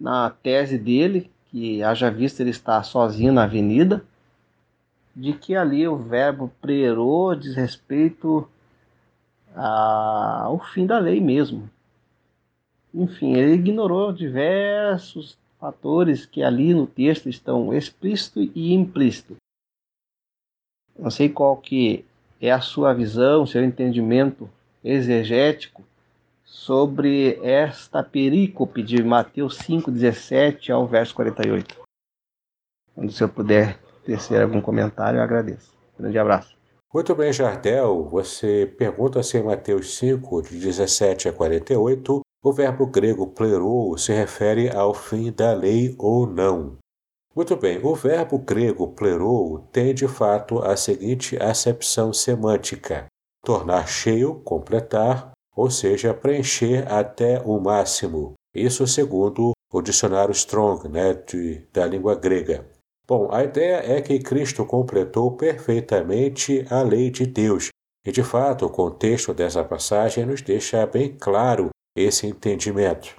na 0.00 0.30
tese 0.30 0.76
dele, 0.76 1.30
que 1.46 1.80
haja 1.84 2.10
visto 2.10 2.40
ele 2.40 2.50
estar 2.50 2.82
sozinho 2.82 3.32
na 3.32 3.44
avenida, 3.44 4.04
de 5.14 5.32
que 5.32 5.54
ali 5.54 5.86
o 5.86 5.96
verbo 5.96 6.50
prerou 6.60 7.36
diz 7.36 7.54
respeito 7.54 8.48
ao 9.54 10.58
fim 10.58 10.86
da 10.86 10.98
lei 10.98 11.20
mesmo. 11.20 11.70
Enfim, 12.92 13.36
ele 13.36 13.52
ignorou 13.52 14.12
diversos 14.12 15.38
fatores 15.62 16.26
que 16.26 16.42
ali 16.42 16.74
no 16.74 16.88
texto 16.88 17.28
estão 17.28 17.72
explícito 17.72 18.40
e 18.42 18.74
implícito. 18.74 19.36
Não 20.98 21.08
sei 21.08 21.28
qual 21.28 21.56
que 21.56 22.04
é 22.40 22.50
a 22.50 22.60
sua 22.60 22.92
visão, 22.92 23.46
seu 23.46 23.62
entendimento 23.62 24.50
exegético 24.82 25.84
sobre 26.44 27.38
esta 27.44 28.02
perícope 28.02 28.82
de 28.82 29.04
Mateus 29.04 29.56
5:17 29.58 30.72
ao 30.72 30.84
verso 30.84 31.14
48. 31.14 31.80
Quando 32.92 33.08
o 33.08 33.12
senhor 33.12 33.30
puder 33.30 33.78
tecer 34.04 34.42
algum 34.42 34.60
comentário, 34.60 35.18
eu 35.18 35.22
agradeço. 35.22 35.72
Grande 35.96 36.18
abraço. 36.18 36.56
Muito 36.92 37.14
bem, 37.14 37.32
Jardel. 37.32 38.02
Você 38.10 38.66
pergunta 38.76 39.22
se 39.22 39.38
em 39.38 39.44
Mateus 39.44 39.96
5, 39.96 40.42
de 40.42 40.58
17 40.58 41.28
a 41.28 41.32
48, 41.32 42.20
o 42.44 42.52
verbo 42.52 42.86
grego 42.86 43.28
plerou 43.28 43.96
se 43.96 44.12
refere 44.12 44.68
ao 44.68 44.92
fim 44.92 45.30
da 45.30 45.52
lei 45.52 45.94
ou 45.96 46.26
não. 46.26 46.76
Muito 47.34 47.56
bem, 47.56 47.80
o 47.82 47.94
verbo 47.94 48.36
grego 48.36 48.88
plerou 48.88 49.60
tem 49.70 49.94
de 49.94 50.08
fato 50.08 50.58
a 50.58 50.76
seguinte 50.76 51.40
acepção 51.40 52.12
semântica: 52.12 53.06
tornar 53.44 53.86
cheio, 53.86 54.34
completar, 54.40 55.30
ou 55.56 55.70
seja, 55.70 56.12
preencher 56.12 56.90
até 56.92 57.40
o 57.40 57.60
máximo. 57.60 58.32
Isso 58.54 58.86
segundo 58.86 59.52
o 59.72 59.80
dicionário 59.80 60.32
Strong, 60.32 60.88
né, 60.88 61.14
de, 61.14 61.66
da 61.72 61.86
língua 61.86 62.14
grega. 62.14 62.66
Bom, 63.06 63.28
a 63.32 63.44
ideia 63.44 63.96
é 63.96 64.02
que 64.02 64.18
Cristo 64.18 64.66
completou 64.66 65.36
perfeitamente 65.36 66.66
a 66.68 66.82
lei 66.82 67.10
de 67.10 67.24
Deus, 67.24 67.68
e 68.04 68.12
de 68.12 68.22
fato 68.22 68.66
o 68.66 68.70
contexto 68.70 69.32
dessa 69.32 69.64
passagem 69.64 70.26
nos 70.26 70.42
deixa 70.42 70.84
bem 70.86 71.16
claro 71.18 71.70
esse 71.96 72.26
entendimento. 72.26 73.14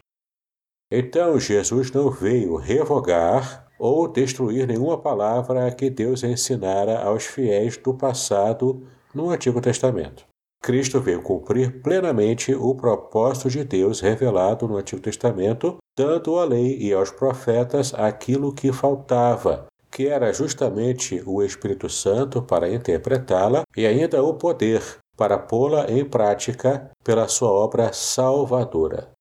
Então, 0.92 1.40
Jesus 1.40 1.92
não 1.92 2.12
veio 2.12 2.56
revogar 2.56 3.68
ou 3.80 4.08
destruir 4.08 4.68
nenhuma 4.68 4.98
palavra 4.98 5.72
que 5.72 5.90
Deus 5.90 6.24
ensinara 6.24 7.00
aos 7.00 7.26
fiéis 7.26 7.78
do 7.78 7.94
passado 7.94 8.86
no 9.14 9.30
Antigo 9.30 9.60
Testamento. 9.60 10.26
Cristo 10.62 11.02
veio 11.02 11.22
cumprir 11.22 11.82
plenamente 11.82 12.56
o 12.56 12.74
propósito 12.74 13.50
de 13.50 13.66
Deus 13.66 14.00
revelado 14.00 14.66
no 14.68 14.78
Antigo 14.78 15.02
Testamento, 15.02 15.78
dando 15.98 16.40
à 16.40 16.46
lei 16.46 16.78
e 16.80 16.94
aos 16.94 17.12
profetas 17.12 17.94
aquilo 17.94 18.54
que 18.54 18.72
faltava, 18.72 19.66
que 19.92 20.08
era 20.08 20.32
justamente 20.32 21.22
o 21.26 21.44
Espírito 21.44 21.90
Santo 21.90 22.42
para 22.42 22.74
interpretá-la 22.74 23.64
e 23.76 23.86
ainda 23.86 24.24
o 24.24 24.36
poder 24.36 24.82
para 25.18 25.38
pô-la 25.38 25.90
em 25.92 26.04
prática 26.04 26.92
pela 27.04 27.28
sua 27.28 27.52
obra 27.52 27.92
salvadora. 27.94 29.12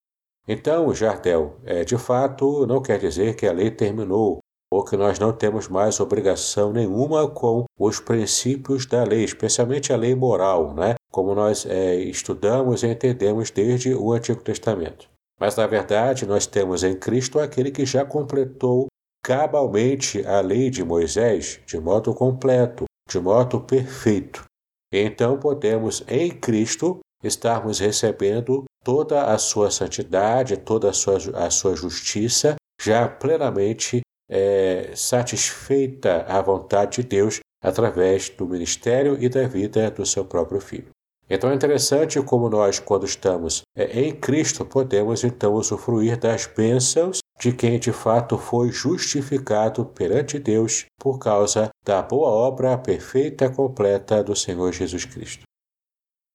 Então, 0.48 0.92
Jardel, 0.94 1.56
é, 1.64 1.84
de 1.84 1.96
fato, 1.96 2.66
não 2.66 2.82
quer 2.82 2.98
dizer 2.98 3.36
que 3.36 3.46
a 3.46 3.52
lei 3.52 3.70
terminou 3.70 4.40
ou 4.72 4.82
que 4.82 4.96
nós 4.96 5.18
não 5.18 5.32
temos 5.32 5.68
mais 5.68 6.00
obrigação 6.00 6.72
nenhuma 6.72 7.28
com 7.28 7.64
os 7.78 8.00
princípios 8.00 8.86
da 8.86 9.04
lei, 9.04 9.22
especialmente 9.22 9.92
a 9.92 9.96
lei 9.96 10.14
moral, 10.14 10.74
né? 10.74 10.94
como 11.12 11.34
nós 11.34 11.66
é, 11.66 11.96
estudamos 11.96 12.82
e 12.82 12.88
entendemos 12.88 13.50
desde 13.50 13.94
o 13.94 14.12
Antigo 14.12 14.42
Testamento. 14.42 15.10
Mas, 15.38 15.56
na 15.56 15.66
verdade, 15.66 16.24
nós 16.24 16.46
temos 16.46 16.82
em 16.82 16.98
Cristo 16.98 17.38
aquele 17.38 17.70
que 17.70 17.84
já 17.84 18.04
completou 18.04 18.86
cabalmente 19.22 20.26
a 20.26 20.40
lei 20.40 20.70
de 20.70 20.82
Moisés 20.82 21.60
de 21.66 21.78
modo 21.78 22.14
completo, 22.14 22.84
de 23.08 23.20
modo 23.20 23.60
perfeito. 23.60 24.44
Então 24.92 25.38
podemos 25.38 26.04
em 26.06 26.30
Cristo 26.30 27.00
estarmos 27.24 27.78
recebendo 27.78 28.64
toda 28.84 29.24
a 29.24 29.38
sua 29.38 29.70
santidade, 29.70 30.56
toda 30.56 30.90
a 30.90 30.92
sua, 30.92 31.16
a 31.34 31.50
sua 31.50 31.74
justiça, 31.74 32.56
já 32.80 33.08
plenamente 33.08 34.00
é, 34.28 34.90
satisfeita 34.94 36.24
à 36.28 36.42
vontade 36.42 37.00
de 37.00 37.08
Deus 37.08 37.40
através 37.62 38.28
do 38.28 38.46
ministério 38.46 39.16
e 39.20 39.28
da 39.28 39.46
vida 39.46 39.90
do 39.90 40.04
seu 40.04 40.24
próprio 40.24 40.60
Filho. 40.60 40.88
Então 41.30 41.50
é 41.50 41.54
interessante 41.54 42.20
como 42.20 42.50
nós, 42.50 42.78
quando 42.78 43.06
estamos 43.06 43.62
é, 43.76 44.00
em 44.00 44.12
Cristo, 44.12 44.66
podemos 44.66 45.22
então 45.22 45.54
usufruir 45.54 46.18
das 46.18 46.46
bênçãos 46.46 47.21
de 47.38 47.52
quem 47.52 47.78
de 47.78 47.92
fato 47.92 48.38
foi 48.38 48.70
justificado 48.70 49.84
perante 49.84 50.38
Deus 50.38 50.86
por 50.98 51.18
causa 51.18 51.70
da 51.84 52.00
boa 52.02 52.28
obra 52.28 52.78
perfeita 52.78 53.46
e 53.46 53.54
completa 53.54 54.22
do 54.22 54.36
Senhor 54.36 54.72
Jesus 54.72 55.04
Cristo. 55.04 55.42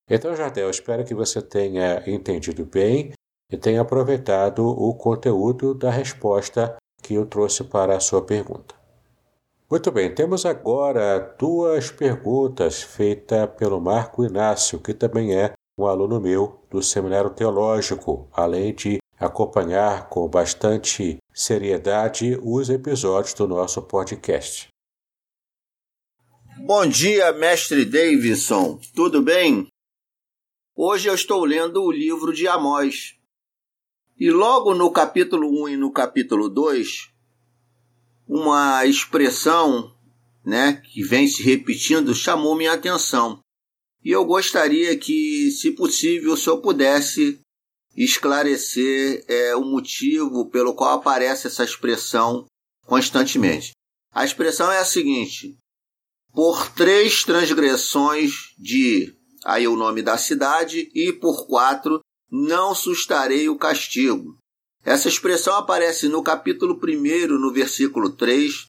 Então, 0.10 0.36
Jardel, 0.36 0.70
espero 0.70 1.04
que 1.06 1.14
você 1.14 1.42
tenha 1.42 2.04
entendido 2.10 2.66
bem 2.66 3.12
e 3.52 3.58
tenha 3.58 3.82
aproveitado 3.82 4.66
o 4.68 4.94
conteúdo 4.96 5.74
da 5.74 5.90
resposta 5.90 6.76
que 7.02 7.14
eu 7.14 7.26
trouxe 7.26 7.64
para 7.64 7.96
a 7.96 8.00
sua 8.00 8.22
pergunta. 8.22 8.76
Muito 9.70 9.92
bem, 9.92 10.14
temos 10.14 10.46
agora 10.46 11.36
duas 11.38 11.92
perguntas 11.92 12.82
feitas 12.82 13.50
pelo 13.58 13.82
Marco 13.82 14.24
Inácio, 14.24 14.80
que 14.80 14.94
também 14.94 15.36
é 15.36 15.54
um 15.78 15.86
aluno 15.86 16.22
meu 16.22 16.62
do 16.70 16.82
Seminário 16.82 17.30
Teológico, 17.30 18.28
além 18.32 18.74
de 18.74 18.98
acompanhar 19.20 20.10
com 20.10 20.28
bastante 20.28 21.18
seriedade 21.34 22.38
os 22.44 22.70
episódios 22.70 23.34
do 23.34 23.48
nosso 23.48 23.82
podcast. 23.82 24.68
Bom 26.60 26.86
dia, 26.86 27.32
mestre 27.34 27.86
Davidson. 27.86 28.80
Tudo 28.94 29.22
bem? 29.22 29.68
Hoje 30.76 31.10
eu 31.10 31.16
estou 31.16 31.44
lendo 31.44 31.84
o 31.84 31.92
livro 31.92 32.32
de 32.32 32.48
Amós. 32.48 33.16
E 34.20 34.30
logo 34.30 34.74
no 34.74 34.92
capítulo 34.92 35.64
1 35.64 35.70
e 35.70 35.78
no 35.78 35.92
capítulo 35.92 36.50
2, 36.50 37.10
uma 38.28 38.86
expressão 38.86 39.96
né, 40.44 40.82
que 40.84 41.04
vem 41.04 41.28
se 41.28 41.44
repetindo 41.44 42.14
chamou 42.14 42.56
minha 42.56 42.74
atenção. 42.74 43.40
E 44.04 44.12
eu 44.12 44.26
gostaria 44.26 44.98
que, 44.98 45.52
se 45.52 45.72
possível, 45.72 46.34
o 46.34 46.38
senhor 46.38 46.62
pudesse 46.62 47.40
esclarecer 47.98 49.26
é, 49.28 49.56
o 49.56 49.66
motivo 49.66 50.50
pelo 50.50 50.76
qual 50.76 51.00
aparece 51.00 51.48
essa 51.48 51.64
expressão 51.64 52.46
constantemente. 52.86 53.72
A 54.14 54.24
expressão 54.24 54.72
é 54.72 54.78
a 54.78 54.86
seguinte: 54.86 55.58
por 56.34 56.70
três 56.72 57.24
transgressões 57.24 58.54
de 58.58 59.14
aí 59.44 59.68
o 59.68 59.76
nome 59.76 60.02
da 60.02 60.18
cidade 60.18 60.90
e 60.94 61.12
por 61.12 61.48
quatro 61.48 62.00
não 62.30 62.76
sustarei 62.76 63.50
o 63.50 63.58
castigo. 63.58 64.38
Essa 64.84 65.08
expressão 65.08 65.56
aparece 65.56 66.08
no 66.08 66.22
capítulo 66.22 66.80
1, 66.82 67.28
no 67.28 67.52
versículo 67.52 68.10
3, 68.12 68.68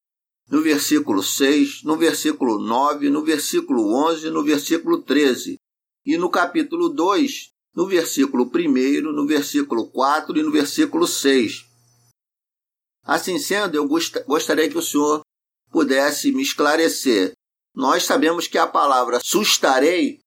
no 0.51 0.63
versículo 0.63 1.23
6, 1.23 1.83
no 1.85 1.97
versículo 1.97 2.59
9, 2.59 3.11
no 3.11 3.23
versículo 3.23 3.95
11, 4.09 4.31
no 4.31 4.43
versículo 4.43 5.03
13, 5.03 5.57
e 6.07 6.17
no 6.17 6.31
capítulo 6.31 6.89
2, 6.89 7.51
no 7.79 7.87
versículo 7.87 8.51
1, 8.53 9.13
no 9.13 9.25
versículo 9.25 9.87
4 9.87 10.37
e 10.37 10.43
no 10.43 10.51
versículo 10.51 11.07
6. 11.07 11.65
Assim 13.05 13.39
sendo, 13.39 13.77
eu 13.77 13.87
gostaria 14.27 14.69
que 14.69 14.77
o 14.77 14.83
senhor 14.83 15.21
pudesse 15.71 16.33
me 16.33 16.43
esclarecer. 16.43 17.35
Nós 17.73 18.03
sabemos 18.03 18.49
que 18.49 18.59
a 18.59 18.67
palavra 18.67 19.21
sustarei, 19.23 20.19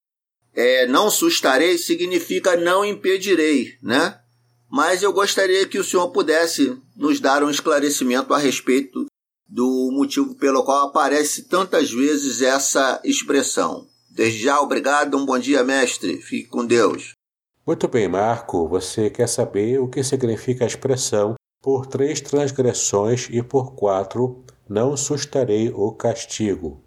é, 0.54 0.86
não 0.86 1.10
sustarei, 1.10 1.76
significa 1.76 2.56
não 2.56 2.82
impedirei, 2.82 3.76
né? 3.82 4.18
Mas 4.70 5.02
eu 5.02 5.12
gostaria 5.12 5.68
que 5.68 5.78
o 5.78 5.84
senhor 5.84 6.08
pudesse 6.08 6.80
nos 6.96 7.20
dar 7.20 7.44
um 7.44 7.50
esclarecimento 7.50 8.32
a 8.32 8.38
respeito 8.38 9.04
do 9.46 9.90
motivo 9.92 10.34
pelo 10.36 10.64
qual 10.64 10.88
aparece 10.88 11.46
tantas 11.50 11.90
vezes 11.90 12.40
essa 12.40 12.98
expressão. 13.04 13.86
Desde 14.08 14.44
já, 14.44 14.58
obrigado, 14.58 15.18
um 15.18 15.26
bom 15.26 15.38
dia, 15.38 15.62
mestre. 15.62 16.16
Fique 16.22 16.48
com 16.48 16.64
Deus. 16.64 17.12
Muito 17.64 17.86
bem, 17.86 18.08
Marco. 18.08 18.66
Você 18.66 19.08
quer 19.08 19.28
saber 19.28 19.78
o 19.78 19.88
que 19.88 20.02
significa 20.02 20.64
a 20.64 20.66
expressão 20.66 21.34
por 21.62 21.86
três 21.86 22.20
transgressões 22.20 23.28
e 23.30 23.40
por 23.40 23.74
quatro 23.74 24.44
não 24.68 24.96
sustarei 24.96 25.70
o 25.70 25.92
castigo. 25.92 26.82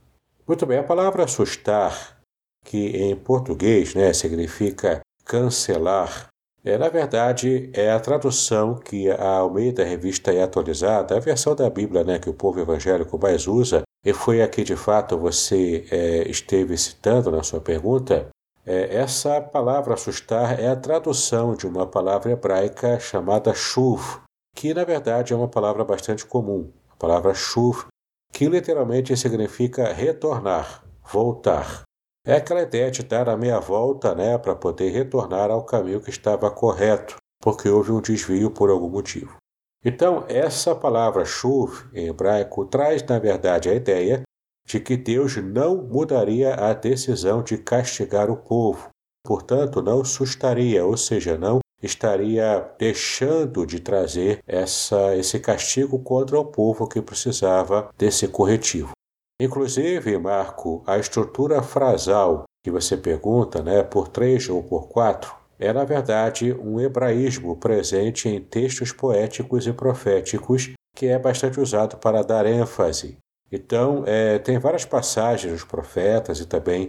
Muito 0.45 0.65
bem, 0.65 0.77
a 0.77 0.83
palavra 0.83 1.23
assustar, 1.23 2.19
que 2.65 2.97
em 2.97 3.15
português 3.15 3.95
né, 3.95 4.11
significa 4.11 4.99
cancelar, 5.23 6.27
é, 6.63 6.77
na 6.77 6.89
verdade, 6.89 7.69
é 7.73 7.91
a 7.91 7.99
tradução 7.99 8.75
que 8.75 9.09
a 9.09 9.37
Almeida 9.37 9.83
Revista 9.83 10.33
é 10.33 10.41
atualizada, 10.43 11.15
a 11.15 11.19
versão 11.19 11.55
da 11.55 11.69
Bíblia 11.69 12.03
né, 12.03 12.19
que 12.19 12.29
o 12.29 12.33
povo 12.33 12.59
evangélico 12.59 13.17
mais 13.17 13.47
usa, 13.47 13.83
e 14.03 14.11
foi 14.13 14.41
aqui 14.41 14.63
de 14.63 14.75
fato 14.75 15.17
você 15.17 15.85
é, 15.89 16.27
esteve 16.27 16.75
citando 16.77 17.31
na 17.31 17.43
sua 17.43 17.61
pergunta. 17.61 18.27
É, 18.65 18.95
essa 18.95 19.39
palavra 19.39 19.93
assustar 19.93 20.59
é 20.59 20.67
a 20.67 20.75
tradução 20.75 21.55
de 21.55 21.67
uma 21.67 21.85
palavra 21.85 22.31
hebraica 22.31 22.99
chamada 22.99 23.53
shuv, 23.53 24.21
que 24.55 24.73
na 24.73 24.83
verdade 24.83 25.33
é 25.33 25.35
uma 25.35 25.47
palavra 25.47 25.83
bastante 25.85 26.25
comum, 26.25 26.71
a 26.89 26.95
palavra 26.95 27.33
shuv, 27.35 27.85
que 28.33 28.47
literalmente 28.49 29.15
significa 29.15 29.93
retornar, 29.93 30.83
voltar. 31.03 31.83
É 32.25 32.37
aquela 32.37 32.63
ideia 32.63 32.89
de 32.89 33.03
dar 33.03 33.29
a 33.29 33.37
meia 33.37 33.59
volta 33.59 34.15
né, 34.15 34.35
para 34.39 34.55
poder 34.55 34.89
retornar 34.89 35.51
ao 35.51 35.63
caminho 35.63 36.01
que 36.01 36.09
estava 36.09 36.49
correto, 36.49 37.17
porque 37.39 37.69
houve 37.69 37.91
um 37.91 38.01
desvio 38.01 38.49
por 38.49 38.71
algum 38.71 38.89
motivo. 38.89 39.37
Então, 39.83 40.25
essa 40.27 40.73
palavra 40.73 41.23
shuv 41.23 41.87
em 41.93 42.07
hebraico 42.07 42.65
traz, 42.65 43.03
na 43.03 43.19
verdade, 43.19 43.69
a 43.69 43.75
ideia 43.75 44.23
de 44.65 44.79
que 44.79 44.97
Deus 44.97 45.37
não 45.37 45.77
mudaria 45.77 46.55
a 46.55 46.73
decisão 46.73 47.43
de 47.43 47.57
castigar 47.57 48.29
o 48.29 48.37
povo, 48.37 48.89
portanto, 49.23 49.81
não 49.81 50.03
sustaria, 50.03 50.85
ou 50.85 50.97
seja, 50.97 51.37
não 51.37 51.59
estaria 51.81 52.67
deixando 52.79 53.65
de 53.65 53.79
trazer 53.79 54.39
essa, 54.47 55.15
esse 55.15 55.39
castigo 55.39 55.99
contra 55.99 56.39
o 56.39 56.45
povo 56.45 56.87
que 56.87 57.01
precisava 57.01 57.89
desse 57.97 58.27
corretivo. 58.27 58.91
Inclusive, 59.39 60.17
Marco, 60.17 60.81
a 60.87 60.97
estrutura 60.97 61.61
frasal 61.61 62.45
que 62.63 62.71
você 62.71 62.97
pergunta, 62.97 63.61
né, 63.61 63.83
por 63.83 64.07
três 64.07 64.49
ou 64.49 64.63
por 64.63 64.87
quatro, 64.87 65.35
é 65.59 65.71
na 65.71 65.83
verdade 65.83 66.51
um 66.53 66.79
hebraísmo 66.79 67.55
presente 67.57 68.27
em 68.27 68.41
textos 68.41 68.91
poéticos 68.91 69.67
e 69.67 69.73
proféticos 69.73 70.71
que 70.95 71.07
é 71.07 71.19
bastante 71.19 71.59
usado 71.59 71.97
para 71.97 72.23
dar 72.23 72.45
ênfase. 72.45 73.17
Então, 73.51 74.03
é, 74.05 74.39
tem 74.39 74.57
várias 74.57 74.85
passagens 74.85 75.53
dos 75.53 75.63
profetas 75.63 76.39
e 76.39 76.45
também 76.45 76.87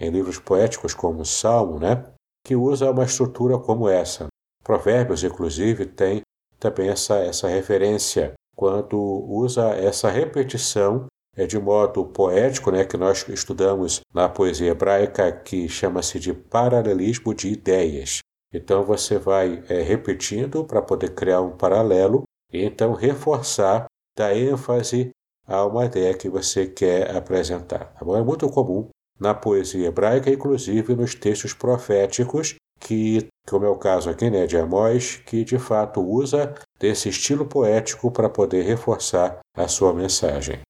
em 0.00 0.10
livros 0.10 0.38
poéticos 0.38 0.94
como 0.94 1.20
o 1.20 1.26
Salmo, 1.26 1.78
né, 1.78 2.04
que 2.46 2.56
usa 2.56 2.90
uma 2.90 3.04
estrutura 3.04 3.58
como 3.58 3.88
essa. 3.88 4.26
Provérbios, 4.62 5.24
inclusive, 5.24 5.86
tem 5.86 6.22
também 6.58 6.88
essa, 6.88 7.16
essa 7.18 7.48
referência 7.48 8.32
quando 8.56 8.98
usa 8.98 9.68
essa 9.74 10.10
repetição 10.10 11.06
é 11.36 11.46
de 11.46 11.56
modo 11.56 12.04
poético, 12.04 12.72
né, 12.72 12.84
que 12.84 12.96
nós 12.96 13.26
estudamos 13.28 14.00
na 14.12 14.28
poesia 14.28 14.72
hebraica, 14.72 15.30
que 15.30 15.68
chama-se 15.68 16.18
de 16.18 16.34
paralelismo 16.34 17.32
de 17.32 17.48
ideias. 17.48 18.18
Então 18.52 18.82
você 18.82 19.18
vai 19.18 19.62
é, 19.68 19.82
repetindo 19.82 20.64
para 20.64 20.82
poder 20.82 21.14
criar 21.14 21.40
um 21.40 21.56
paralelo 21.56 22.24
e 22.52 22.64
então 22.64 22.92
reforçar, 22.92 23.86
dar 24.16 24.36
ênfase 24.36 25.10
a 25.48 25.64
uma 25.64 25.86
ideia 25.86 26.14
que 26.14 26.28
você 26.28 26.66
quer 26.66 27.16
apresentar. 27.16 27.86
Tá 27.86 28.18
é 28.18 28.22
muito 28.22 28.48
comum 28.50 28.88
na 29.18 29.34
poesia 29.34 29.88
hebraica, 29.88 30.30
inclusive 30.30 30.94
nos 30.94 31.14
textos 31.14 31.54
proféticos, 31.54 32.54
que, 32.78 33.26
como 33.48 33.64
é 33.64 33.68
o 33.68 33.78
caso 33.78 34.10
aqui 34.10 34.28
né, 34.28 34.46
de 34.46 34.58
Amós, 34.58 35.16
que 35.16 35.42
de 35.44 35.58
fato 35.58 36.00
usa 36.00 36.54
desse 36.78 37.08
estilo 37.08 37.46
poético 37.46 38.12
para 38.12 38.28
poder 38.28 38.62
reforçar 38.62 39.40
a 39.56 39.66
sua 39.66 39.94
mensagem. 39.94 40.60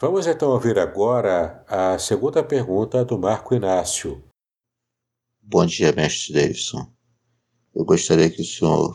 Vamos 0.00 0.26
então 0.26 0.50
ouvir 0.50 0.78
agora 0.78 1.64
a 1.68 1.98
segunda 1.98 2.42
pergunta 2.42 3.04
do 3.04 3.18
Marco 3.18 3.54
Inácio. 3.54 4.24
Bom 5.42 5.66
dia, 5.66 5.92
mestre 5.92 6.32
Davidson. 6.32 6.90
Eu 7.74 7.84
gostaria 7.84 8.30
que 8.30 8.40
o 8.40 8.44
senhor 8.44 8.92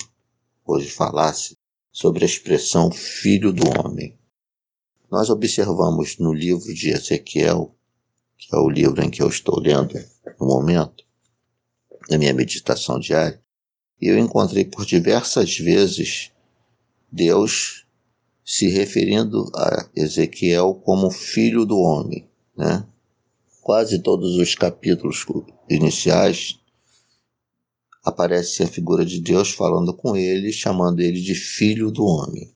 hoje 0.66 0.90
falasse 0.90 1.56
sobre 1.92 2.24
a 2.24 2.26
expressão 2.26 2.92
filho 2.92 3.54
do 3.54 3.64
homem. 3.80 4.18
Nós 5.14 5.30
observamos 5.30 6.18
no 6.18 6.34
livro 6.34 6.74
de 6.74 6.90
Ezequiel, 6.90 7.76
que 8.36 8.48
é 8.52 8.58
o 8.58 8.68
livro 8.68 9.00
em 9.00 9.12
que 9.12 9.22
eu 9.22 9.28
estou 9.28 9.60
lendo 9.60 9.94
no 10.40 10.48
momento, 10.48 11.04
na 12.10 12.18
minha 12.18 12.34
meditação 12.34 12.98
diária, 12.98 13.40
eu 14.02 14.18
encontrei 14.18 14.66
por 14.66 14.88
diversas 14.88 15.56
vezes 15.56 16.32
Deus 17.12 17.86
se 18.44 18.68
referindo 18.70 19.52
a 19.56 19.88
Ezequiel 19.96 20.82
como 20.84 21.12
filho 21.12 21.64
do 21.64 21.78
homem, 21.78 22.28
né? 22.58 22.84
Quase 23.62 24.00
todos 24.00 24.36
os 24.38 24.56
capítulos 24.56 25.24
iniciais 25.70 26.60
aparece 28.04 28.64
a 28.64 28.68
figura 28.68 29.06
de 29.06 29.22
Deus 29.22 29.52
falando 29.52 29.94
com 29.94 30.18
ele, 30.18 30.52
chamando 30.52 31.02
ele 31.02 31.22
de 31.22 31.36
filho 31.36 31.92
do 31.92 32.04
homem. 32.04 32.52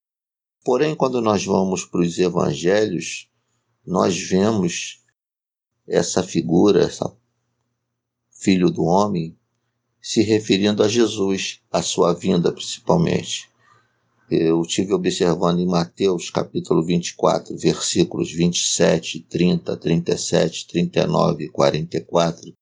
Porém, 0.68 0.94
quando 0.94 1.22
nós 1.22 1.46
vamos 1.46 1.86
para 1.86 2.02
os 2.02 2.20
evangelhos, 2.20 3.30
nós 3.86 4.20
vemos 4.20 5.02
essa 5.88 6.22
figura, 6.22 6.84
essa 6.84 7.10
filho 8.30 8.70
do 8.70 8.84
homem, 8.84 9.40
se 10.02 10.22
referindo 10.22 10.84
a 10.84 10.90
Jesus, 10.90 11.62
a 11.72 11.82
sua 11.82 12.14
vinda 12.14 12.52
principalmente 12.52 13.50
eu 14.30 14.62
tive 14.64 14.94
observando 14.94 15.62
em 15.62 15.66
Mateus 15.66 16.30
capítulo 16.30 16.84
24, 16.84 17.58
versículos 17.58 18.30
27, 18.30 19.22
30, 19.22 19.78
37, 19.78 20.68
39 20.68 21.46
e 21.46 21.50
44. 21.50 22.54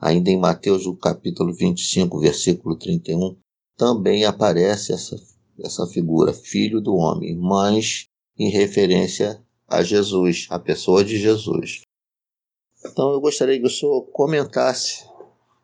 Ainda 0.00 0.30
em 0.30 0.38
Mateus 0.38 0.86
o 0.86 0.96
capítulo 0.96 1.52
25, 1.52 2.18
versículo 2.18 2.74
31, 2.74 3.36
também 3.76 4.24
aparece 4.24 4.94
essa, 4.94 5.14
essa 5.62 5.86
figura, 5.86 6.32
filho 6.32 6.80
do 6.80 6.94
homem, 6.94 7.36
mas 7.36 8.06
em 8.38 8.50
referência 8.50 9.42
a 9.66 9.82
Jesus, 9.82 10.46
a 10.50 10.58
pessoa 10.58 11.04
de 11.04 11.18
Jesus. 11.18 11.82
Então 12.84 13.10
eu 13.10 13.20
gostaria 13.20 13.58
que 13.58 13.66
o 13.66 13.70
senhor 13.70 14.02
comentasse 14.12 15.04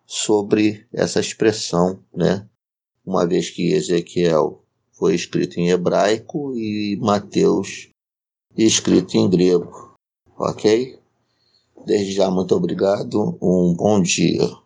sobre 0.06 0.86
essa 0.92 1.20
expressão, 1.20 2.02
né? 2.14 2.48
Uma 3.04 3.26
vez 3.26 3.50
que 3.50 3.72
Ezequiel 3.72 4.62
foi 4.92 5.14
escrito 5.14 5.58
em 5.58 5.70
hebraico 5.70 6.56
e 6.56 6.96
Mateus 7.00 7.88
escrito 8.56 9.16
em 9.16 9.28
grego. 9.28 9.94
Ok? 10.36 10.98
Desde 11.86 12.12
já, 12.12 12.30
muito 12.30 12.54
obrigado. 12.54 13.36
Um 13.42 13.74
bom 13.74 14.00
dia. 14.00 14.63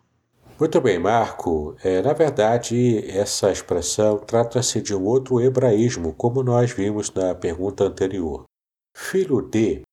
Muito 0.59 0.81
bem, 0.81 0.99
Marco. 0.99 1.75
É, 1.81 2.01
na 2.01 2.11
verdade, 2.11 3.09
essa 3.09 3.49
expressão 3.49 4.17
trata-se 4.17 4.81
de 4.81 4.93
um 4.93 5.05
outro 5.05 5.39
hebraísmo, 5.39 6.13
como 6.13 6.43
nós 6.43 6.71
vimos 6.71 7.09
na 7.13 7.33
pergunta 7.33 7.85
anterior. 7.85 8.43
Filho 8.93 9.41
de 9.41 9.83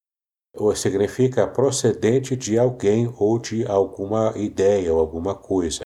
significa 0.74 1.46
procedente 1.46 2.34
de 2.34 2.58
alguém 2.58 3.12
ou 3.16 3.38
de 3.38 3.64
alguma 3.66 4.32
ideia 4.36 4.92
ou 4.92 4.98
alguma 4.98 5.36
coisa. 5.36 5.82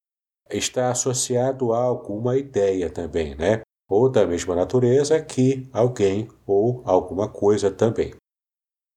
Está 0.49 0.91
associado 0.91 1.75
a 1.75 1.83
alguma 1.83 2.39
ideia 2.39 2.89
também, 2.89 3.35
né? 3.35 3.61
ou 3.87 4.09
da 4.09 4.27
mesma 4.27 4.55
natureza 4.55 5.21
que 5.21 5.69
alguém 5.73 6.29
ou 6.47 6.81
alguma 6.87 7.29
coisa 7.29 7.71
também. 7.71 8.15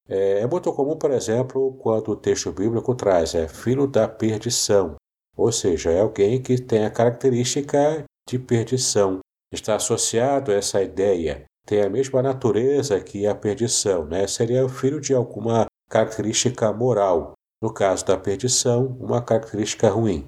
É, 0.08 0.40
é 0.40 0.46
muito 0.46 0.72
comum, 0.72 0.96
por 0.96 1.10
exemplo, 1.10 1.76
quando 1.78 2.12
o 2.12 2.16
texto 2.16 2.52
bíblico 2.52 2.94
traz 2.94 3.34
é 3.34 3.48
filho 3.48 3.86
da 3.86 4.06
perdição, 4.06 4.94
ou 5.36 5.50
seja, 5.50 5.90
é 5.90 6.00
alguém 6.00 6.40
que 6.40 6.60
tem 6.60 6.84
a 6.84 6.90
característica 6.90 8.04
de 8.28 8.38
perdição, 8.38 9.20
está 9.52 9.76
associado 9.76 10.50
a 10.50 10.54
essa 10.54 10.82
ideia, 10.82 11.44
tem 11.66 11.82
a 11.82 11.90
mesma 11.90 12.22
natureza 12.22 13.00
que 13.00 13.26
a 13.26 13.34
perdição, 13.34 14.04
né? 14.04 14.26
seria 14.26 14.68
filho 14.68 15.00
de 15.00 15.14
alguma 15.14 15.66
característica 15.90 16.72
moral, 16.72 17.32
no 17.62 17.72
caso 17.72 18.04
da 18.04 18.16
perdição, 18.16 18.96
uma 19.00 19.22
característica 19.22 19.88
ruim. 19.88 20.24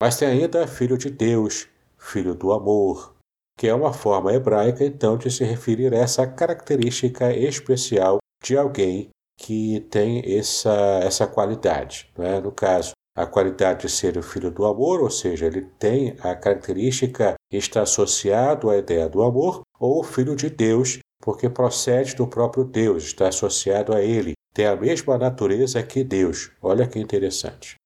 Mas 0.00 0.16
tem 0.16 0.28
ainda 0.28 0.66
filho 0.66 0.98
de 0.98 1.08
Deus, 1.10 1.68
filho 1.96 2.34
do 2.34 2.52
amor, 2.52 3.14
que 3.58 3.68
é 3.68 3.74
uma 3.74 3.92
forma 3.92 4.32
hebraica 4.32 4.84
então 4.84 5.16
de 5.16 5.30
se 5.30 5.44
referir 5.44 5.94
a 5.94 5.98
essa 5.98 6.26
característica 6.26 7.32
especial 7.32 8.18
de 8.42 8.56
alguém 8.56 9.08
que 9.38 9.80
tem 9.90 10.22
essa, 10.36 11.00
essa 11.02 11.26
qualidade. 11.26 12.10
Né? 12.16 12.40
No 12.40 12.52
caso, 12.52 12.92
a 13.16 13.26
qualidade 13.26 13.82
de 13.82 13.88
ser 13.88 14.16
o 14.16 14.22
filho 14.22 14.50
do 14.50 14.64
amor, 14.64 15.00
ou 15.00 15.10
seja, 15.10 15.46
ele 15.46 15.62
tem 15.78 16.16
a 16.20 16.34
característica 16.34 17.34
que 17.48 17.56
está 17.56 17.82
associado 17.82 18.68
à 18.68 18.76
ideia 18.76 19.08
do 19.08 19.22
amor, 19.22 19.62
ou 19.78 20.02
filho 20.02 20.34
de 20.34 20.50
Deus, 20.50 20.98
porque 21.22 21.48
procede 21.48 22.16
do 22.16 22.26
próprio 22.26 22.64
Deus, 22.64 23.04
está 23.04 23.28
associado 23.28 23.94
a 23.94 24.02
ele, 24.02 24.34
tem 24.52 24.66
a 24.66 24.76
mesma 24.76 25.16
natureza 25.16 25.82
que 25.82 26.02
Deus. 26.02 26.50
Olha 26.60 26.86
que 26.86 26.98
interessante. 26.98 27.76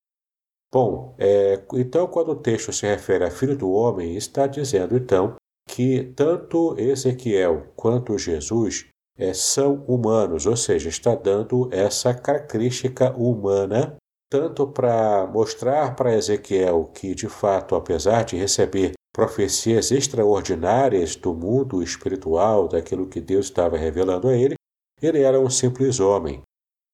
Bom, 0.73 1.15
é, 1.19 1.63
então 1.75 2.07
quando 2.07 2.31
o 2.31 2.37
texto 2.37 2.73
se 2.73 2.87
refere 2.87 3.25
a 3.25 3.31
filho 3.31 3.57
do 3.57 3.71
homem, 3.71 4.17
está 4.17 4.47
dizendo 4.47 4.97
então 4.97 5.37
que 5.69 6.13
tanto 6.17 6.79
Ezequiel 6.79 7.73
quanto 7.77 8.19
Jesus 8.19 8.87
é, 9.17 9.33
são 9.33 9.85
humanos, 9.87 10.47
ou 10.47 10.57
seja, 10.57 10.89
está 10.89 11.15
dando 11.15 11.69
essa 11.73 12.15
característica 12.15 13.13
humana 13.17 13.97
tanto 14.31 14.67
para 14.67 15.27
mostrar 15.27 15.97
para 15.97 16.15
Ezequiel 16.15 16.91
que, 16.95 17.15
de 17.15 17.29
fato, 17.29 17.75
apesar 17.75 18.25
de 18.25 18.37
receber 18.37 18.93
profecias 19.13 19.91
extraordinárias 19.91 21.17
do 21.17 21.35
mundo 21.35 21.83
espiritual, 21.83 22.69
daquilo 22.69 23.09
que 23.09 23.21
Deus 23.21 23.47
estava 23.47 23.77
revelando 23.77 24.29
a 24.29 24.37
ele, 24.37 24.55
ele 25.01 25.23
era 25.23 25.41
um 25.41 25.51
simples 25.51 25.99
homem. 25.99 26.43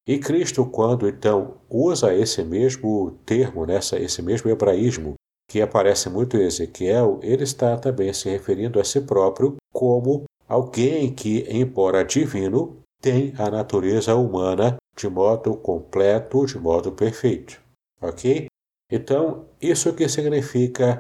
E 0.07 0.19
Cristo, 0.19 0.67
quando 0.67 1.09
então 1.09 1.57
usa 1.69 2.15
esse 2.15 2.43
mesmo 2.45 3.19
termo, 3.25 3.67
nessa, 3.67 3.99
esse 3.99 4.23
mesmo 4.23 4.51
hebraísmo, 4.51 5.15
que 5.51 5.61
aparece 5.61 6.09
muito 6.09 6.37
em 6.37 6.45
Ezequiel, 6.45 7.19
ele 7.23 7.45
está 7.45 7.77
também 7.77 8.13
se 8.13 8.29
referindo 8.29 8.81
a 8.81 8.85
si 8.85 9.01
próprio 9.01 9.57
como 9.73 10.25
alguém 10.49 11.13
que, 11.13 11.47
embora 11.49 12.05
divino, 12.05 12.79
tem 13.01 13.35
a 13.39 13.51
natureza 13.51 14.15
humana 14.15 14.77
de 14.97 15.09
modo 15.09 15.57
completo, 15.57 16.47
de 16.47 16.59
modo 16.59 16.93
perfeito. 16.93 17.61
Ok? 18.01 18.47
Então, 18.91 19.47
isso 19.61 19.95
que 19.95 20.09
significa 20.09 20.99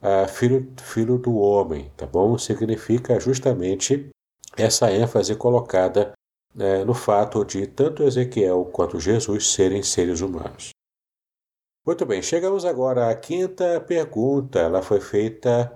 uh, 0.00 0.28
filho, 0.28 0.72
filho 0.80 1.18
do 1.18 1.36
homem, 1.36 1.90
tá 1.96 2.06
bom? 2.06 2.38
Significa 2.38 3.18
justamente 3.20 4.08
essa 4.56 4.92
ênfase 4.92 5.34
colocada 5.34 6.12
né, 6.54 6.84
no 6.84 6.94
fato 6.94 7.44
de 7.44 7.66
tanto 7.66 8.04
Ezequiel 8.04 8.64
quanto 8.66 9.00
Jesus 9.00 9.52
serem 9.52 9.82
seres 9.82 10.20
humanos. 10.20 10.70
Muito 11.84 12.06
bem, 12.06 12.22
chegamos 12.22 12.64
agora 12.64 13.10
à 13.10 13.14
quinta 13.14 13.80
pergunta. 13.80 14.58
Ela 14.58 14.80
foi 14.80 15.00
feita 15.00 15.70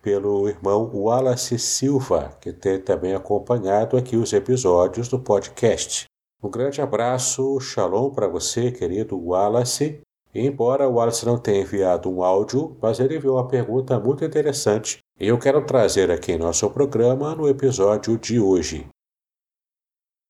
pelo 0.00 0.48
irmão 0.48 0.90
Wallace 0.94 1.58
Silva, 1.58 2.36
que 2.40 2.52
tem 2.52 2.80
também 2.80 3.14
acompanhado 3.14 3.96
aqui 3.96 4.16
os 4.16 4.32
episódios 4.32 5.08
do 5.08 5.18
podcast. 5.18 6.06
Um 6.44 6.50
grande 6.50 6.82
abraço, 6.82 7.58
shalom 7.58 8.10
para 8.10 8.28
você, 8.28 8.70
querido 8.70 9.18
Wallace. 9.18 10.02
E 10.34 10.40
embora 10.40 10.86
o 10.86 10.96
Wallace 10.96 11.24
não 11.24 11.38
tenha 11.38 11.62
enviado 11.62 12.10
um 12.10 12.22
áudio, 12.22 12.76
mas 12.82 13.00
ele 13.00 13.16
enviou 13.16 13.36
uma 13.36 13.48
pergunta 13.48 13.98
muito 13.98 14.26
interessante 14.26 14.98
e 15.18 15.26
eu 15.26 15.38
quero 15.38 15.64
trazer 15.64 16.10
aqui 16.10 16.32
em 16.32 16.38
nosso 16.38 16.68
programa 16.68 17.34
no 17.34 17.48
episódio 17.48 18.18
de 18.18 18.38
hoje. 18.38 18.86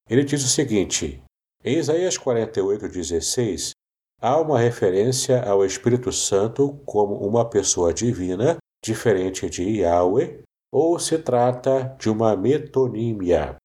Ele 0.09 0.23
diz 0.23 0.45
o 0.45 0.49
seguinte: 0.49 1.21
em 1.65 1.79
Isaías 1.79 2.17
48,16, 2.17 3.73
há 4.21 4.41
uma 4.41 4.61
referência 4.61 5.43
ao 5.43 5.65
Espírito 5.65 6.13
Santo 6.13 6.81
como 6.87 7.17
uma 7.27 7.45
pessoa 7.45 7.93
divina, 7.93 8.59
diferente 8.85 9.51
de 9.51 9.81
Yahweh, 9.81 10.43
ou 10.73 10.97
se 10.97 11.19
trata 11.19 11.97
de 11.99 12.09
uma 12.09 12.37
metonímia? 12.37 13.57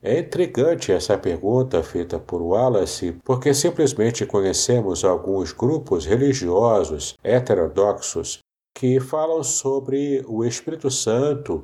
É 0.00 0.20
intrigante 0.20 0.92
essa 0.92 1.18
pergunta 1.18 1.82
feita 1.82 2.20
por 2.20 2.40
Wallace, 2.40 3.18
porque 3.24 3.52
simplesmente 3.52 4.24
conhecemos 4.24 5.04
alguns 5.04 5.52
grupos 5.52 6.06
religiosos 6.06 7.16
heterodoxos 7.24 8.38
que 8.76 9.00
falam 9.00 9.42
sobre 9.42 10.24
o 10.28 10.44
Espírito 10.44 10.88
Santo 10.88 11.62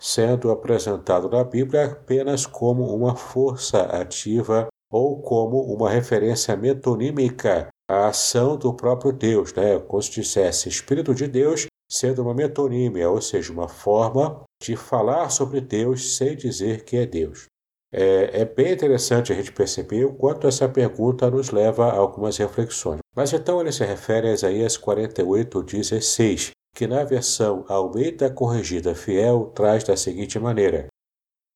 sendo 0.00 0.50
apresentado 0.50 1.28
na 1.28 1.44
Bíblia 1.44 1.86
apenas 1.86 2.44
como 2.44 2.92
uma 2.92 3.14
força 3.14 3.82
ativa 3.82 4.66
ou 4.90 5.22
como 5.22 5.60
uma 5.72 5.88
referência 5.88 6.56
metonímica 6.56 7.68
à 7.88 8.08
ação 8.08 8.56
do 8.56 8.74
próprio 8.74 9.12
Deus, 9.12 9.54
né? 9.54 9.78
como 9.78 10.02
se 10.02 10.10
dissesse 10.10 10.68
Espírito 10.68 11.14
de 11.14 11.28
Deus 11.28 11.66
sendo 11.88 12.22
uma 12.22 12.34
metonímia, 12.34 13.08
ou 13.08 13.20
seja, 13.20 13.52
uma 13.52 13.68
forma 13.68 14.42
de 14.60 14.74
falar 14.74 15.30
sobre 15.30 15.60
Deus 15.60 16.16
sem 16.16 16.36
dizer 16.36 16.84
que 16.84 16.96
é 16.96 17.06
Deus. 17.06 17.46
É, 17.92 18.40
é, 18.40 18.44
bem 18.44 18.72
interessante 18.72 19.32
a 19.32 19.36
gente 19.36 19.52
perceber 19.52 20.04
o 20.04 20.14
quanto 20.14 20.48
essa 20.48 20.68
pergunta 20.68 21.30
nos 21.30 21.50
leva 21.50 21.86
a 21.86 21.96
algumas 21.96 22.36
reflexões. 22.36 22.98
Mas 23.14 23.32
então 23.32 23.60
ele 23.60 23.72
se 23.72 23.84
refere 23.84 24.28
a 24.28 24.32
Isaías 24.32 24.76
48, 24.76 25.62
16, 25.62 26.50
que 26.74 26.86
na 26.86 27.04
versão 27.04 27.64
Almeida 27.68 28.30
Corrigida 28.30 28.94
Fiel 28.94 29.52
traz 29.54 29.84
da 29.84 29.96
seguinte 29.96 30.38
maneira: 30.38 30.88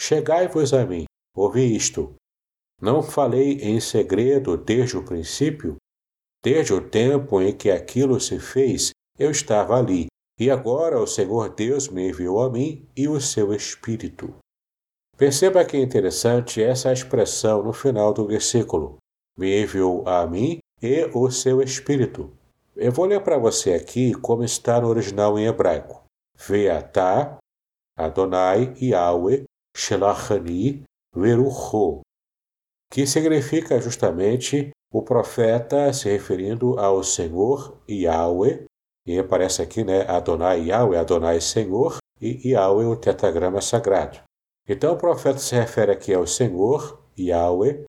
Chegai-vos 0.01 0.73
a 0.73 0.87
mim, 0.87 1.05
ouvi 1.37 1.75
isto. 1.75 2.15
Não 2.81 3.03
falei 3.03 3.59
em 3.61 3.79
segredo 3.81 4.57
desde 4.57 4.97
o 4.97 5.05
princípio? 5.05 5.77
Desde 6.43 6.73
o 6.73 6.81
tempo 6.81 7.43
em 7.43 7.55
que 7.55 7.71
aquilo 7.71 8.19
se 8.19 8.39
fez, 8.39 8.93
eu 9.19 9.31
estava 9.31 9.77
ali, 9.77 10.07
e 10.39 10.51
agora 10.51 10.99
o 10.99 11.07
Senhor 11.07 11.51
Deus 11.51 11.89
me 11.89 12.09
enviou 12.09 12.41
a 12.41 12.49
mim 12.49 12.89
e 12.97 13.07
o 13.07 13.21
seu 13.21 13.53
Espírito. 13.53 14.35
Perceba 15.21 15.67
que 15.67 15.77
é 15.77 15.81
interessante 15.81 16.63
essa 16.63 16.91
expressão 16.91 17.63
no 17.63 17.75
final 17.75 18.11
do 18.15 18.27
versículo. 18.27 18.97
Me 19.37 19.63
enviou 19.63 20.09
a 20.09 20.27
mim 20.27 20.61
e 20.81 21.05
o 21.13 21.31
seu 21.31 21.61
Espírito. 21.61 22.33
Eu 22.75 22.91
vou 22.91 23.05
ler 23.05 23.23
para 23.23 23.37
você 23.37 23.75
aqui 23.75 24.15
como 24.15 24.43
está 24.43 24.81
no 24.81 24.89
original 24.89 25.39
em 25.39 25.45
hebraico. 25.45 26.03
Veatá, 26.35 27.37
Adonai 27.99 28.75
Yahweh, 28.81 29.45
Shelachani, 29.77 30.85
Verucho, 31.15 32.01
que 32.91 33.07
significa 33.07 33.79
justamente 33.79 34.71
o 34.91 35.03
profeta 35.03 35.93
se 35.93 36.09
referindo 36.09 36.79
ao 36.79 37.05
Senhor 37.05 37.79
Yahweh, 37.87 38.65
e 39.07 39.19
aparece 39.19 39.61
aqui, 39.61 39.85
né, 39.85 40.01
Adonai 40.09 40.69
Yahweh, 40.69 40.97
Adonai 40.97 41.43
Senhor, 41.43 41.99
e 42.19 42.53
Yahweh, 42.53 42.87
o 42.87 42.97
tetragrama 42.97 43.61
sagrado. 43.61 44.30
Então 44.69 44.95
o 44.95 44.99
profeta 44.99 45.39
se 45.39 45.55
refere 45.55 45.93
aqui 45.93 46.15
ao 46.15 46.27
Senhor, 46.27 47.03
Yahweh, 47.19 47.85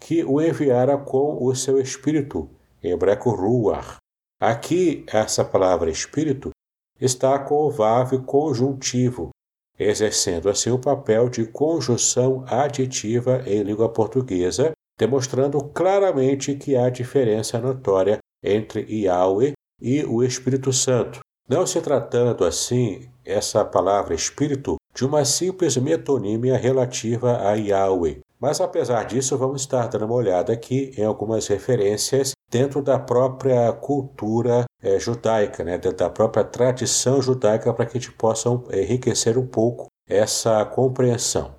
que 0.00 0.24
o 0.24 0.40
enviara 0.40 0.98
com 0.98 1.42
o 1.42 1.54
seu 1.54 1.80
espírito, 1.80 2.48
em 2.82 2.92
hebraico 2.92 3.30
ruach. 3.30 3.96
Aqui, 4.40 5.04
essa 5.08 5.44
palavra 5.44 5.90
espírito 5.90 6.50
está 7.00 7.38
com 7.38 7.64
o 7.64 7.70
vav 7.70 8.12
conjuntivo, 8.24 9.30
exercendo 9.78 10.48
assim 10.48 10.70
o 10.70 10.78
papel 10.78 11.28
de 11.28 11.46
conjunção 11.46 12.44
aditiva 12.46 13.42
em 13.46 13.62
língua 13.62 13.88
portuguesa, 13.88 14.72
demonstrando 14.98 15.62
claramente 15.68 16.54
que 16.54 16.76
há 16.76 16.88
diferença 16.90 17.58
notória 17.58 18.18
entre 18.42 18.82
Yahweh 18.90 19.52
e 19.80 20.04
o 20.04 20.22
Espírito 20.22 20.72
Santo. 20.72 21.20
Não 21.48 21.66
se 21.66 21.80
tratando 21.80 22.44
assim 22.44 23.08
essa 23.24 23.64
palavra 23.64 24.14
espírito 24.14 24.76
de 24.96 25.04
uma 25.04 25.26
simples 25.26 25.76
metonímia 25.76 26.56
relativa 26.56 27.46
a 27.46 27.52
Yahweh. 27.52 28.20
Mas 28.40 28.60
apesar 28.60 29.04
disso, 29.04 29.36
vamos 29.36 29.60
estar 29.60 29.88
dando 29.88 30.06
uma 30.06 30.14
olhada 30.14 30.52
aqui 30.52 30.90
em 30.96 31.04
algumas 31.04 31.46
referências 31.46 32.32
dentro 32.50 32.82
da 32.82 32.98
própria 32.98 33.72
cultura 33.72 34.64
é, 34.82 34.98
judaica, 34.98 35.62
né, 35.62 35.76
dentro 35.76 35.98
da 35.98 36.08
própria 36.08 36.44
tradição 36.44 37.20
judaica, 37.20 37.72
para 37.74 37.84
que 37.84 37.98
a 37.98 38.00
gente 38.00 38.12
possa 38.12 38.48
enriquecer 38.72 39.36
um 39.36 39.46
pouco 39.46 39.86
essa 40.08 40.64
compreensão. 40.64 41.54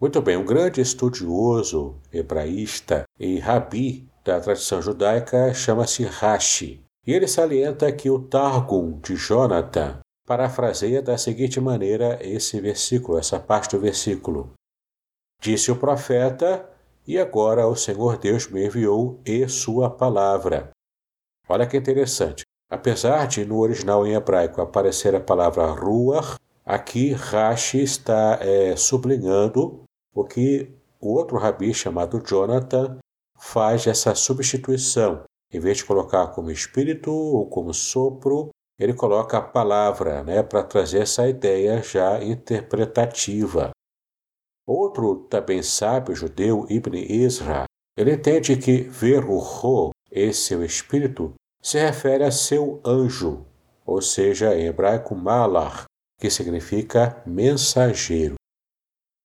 Muito 0.00 0.22
bem, 0.22 0.36
um 0.36 0.44
grande 0.44 0.80
estudioso 0.80 1.96
hebraísta 2.12 3.02
e 3.18 3.38
rabi 3.38 4.08
da 4.24 4.40
tradição 4.40 4.80
judaica 4.80 5.52
chama-se 5.52 6.04
Rashi. 6.04 6.82
E 7.06 7.12
ele 7.12 7.26
salienta 7.26 7.90
que 7.90 8.10
o 8.10 8.18
Targum 8.18 8.98
de 9.00 9.16
Jonathan 9.16 9.98
parafraseia 10.30 11.02
da 11.02 11.18
seguinte 11.18 11.60
maneira 11.60 12.16
esse 12.22 12.60
versículo, 12.60 13.18
essa 13.18 13.40
parte 13.40 13.74
do 13.74 13.80
versículo. 13.80 14.52
Disse 15.42 15.72
o 15.72 15.76
profeta, 15.76 16.70
e 17.04 17.18
agora 17.18 17.66
o 17.66 17.74
Senhor 17.74 18.16
Deus 18.16 18.48
me 18.48 18.64
enviou 18.64 19.20
e 19.26 19.48
sua 19.48 19.90
palavra. 19.90 20.70
Olha 21.48 21.66
que 21.66 21.76
interessante. 21.76 22.44
Apesar 22.70 23.26
de 23.26 23.44
no 23.44 23.58
original 23.58 24.06
em 24.06 24.14
hebraico 24.14 24.62
aparecer 24.62 25.16
a 25.16 25.20
palavra 25.20 25.66
ruach, 25.66 26.36
aqui 26.64 27.10
Rashi 27.10 27.82
está 27.82 28.38
é, 28.40 28.76
sublinhando 28.76 29.82
o 30.14 30.22
que 30.22 30.72
o 31.00 31.12
outro 31.12 31.38
rabi 31.38 31.74
chamado 31.74 32.22
Jonathan 32.24 32.98
faz 33.36 33.84
essa 33.88 34.14
substituição. 34.14 35.24
Em 35.52 35.58
vez 35.58 35.78
de 35.78 35.84
colocar 35.84 36.28
como 36.28 36.52
espírito 36.52 37.10
ou 37.10 37.48
como 37.48 37.74
sopro, 37.74 38.50
ele 38.80 38.94
coloca 38.94 39.36
a 39.36 39.42
palavra 39.42 40.24
né, 40.24 40.42
para 40.42 40.62
trazer 40.62 41.02
essa 41.02 41.28
ideia 41.28 41.82
já 41.82 42.24
interpretativa. 42.24 43.70
Outro 44.66 45.16
também 45.28 45.62
sábio 45.62 46.14
judeu, 46.14 46.66
Ibn 46.70 46.96
Ezra, 46.96 47.64
ele 47.94 48.14
entende 48.14 48.56
que 48.56 48.80
ver 48.80 49.22
o 49.24 49.36
Ro, 49.36 49.90
esse 50.10 50.56
o 50.56 50.64
espírito, 50.64 51.34
se 51.60 51.78
refere 51.78 52.24
a 52.24 52.30
seu 52.30 52.80
anjo, 52.82 53.44
ou 53.84 54.00
seja, 54.00 54.56
em 54.56 54.64
hebraico 54.64 55.14
malar, 55.14 55.84
que 56.18 56.30
significa 56.30 57.22
mensageiro. 57.26 58.36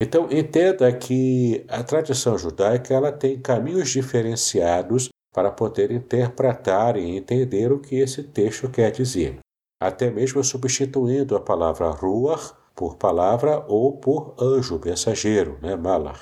Então 0.01 0.27
entenda 0.29 0.91
que 0.91 1.63
a 1.69 1.81
tradição 1.81 2.37
judaica 2.37 2.93
ela 2.93 3.13
tem 3.13 3.39
caminhos 3.39 3.89
diferenciados 3.89 5.07
para 5.33 5.49
poder 5.49 5.91
interpretar 5.91 6.97
e 6.97 7.15
entender 7.15 7.71
o 7.71 7.79
que 7.79 7.95
esse 7.95 8.23
texto 8.23 8.69
quer 8.69 8.91
dizer, 8.91 9.39
até 9.87 10.09
mesmo 10.09 10.43
substituindo 10.43 11.35
a 11.35 11.39
palavra 11.39 11.89
ruach 11.89 12.53
por 12.75 12.97
palavra 12.97 13.63
ou 13.67 13.97
por 13.97 14.35
anjo 14.39 14.79
mensageiro, 14.83 15.57
né, 15.61 15.75
malar. 15.75 16.19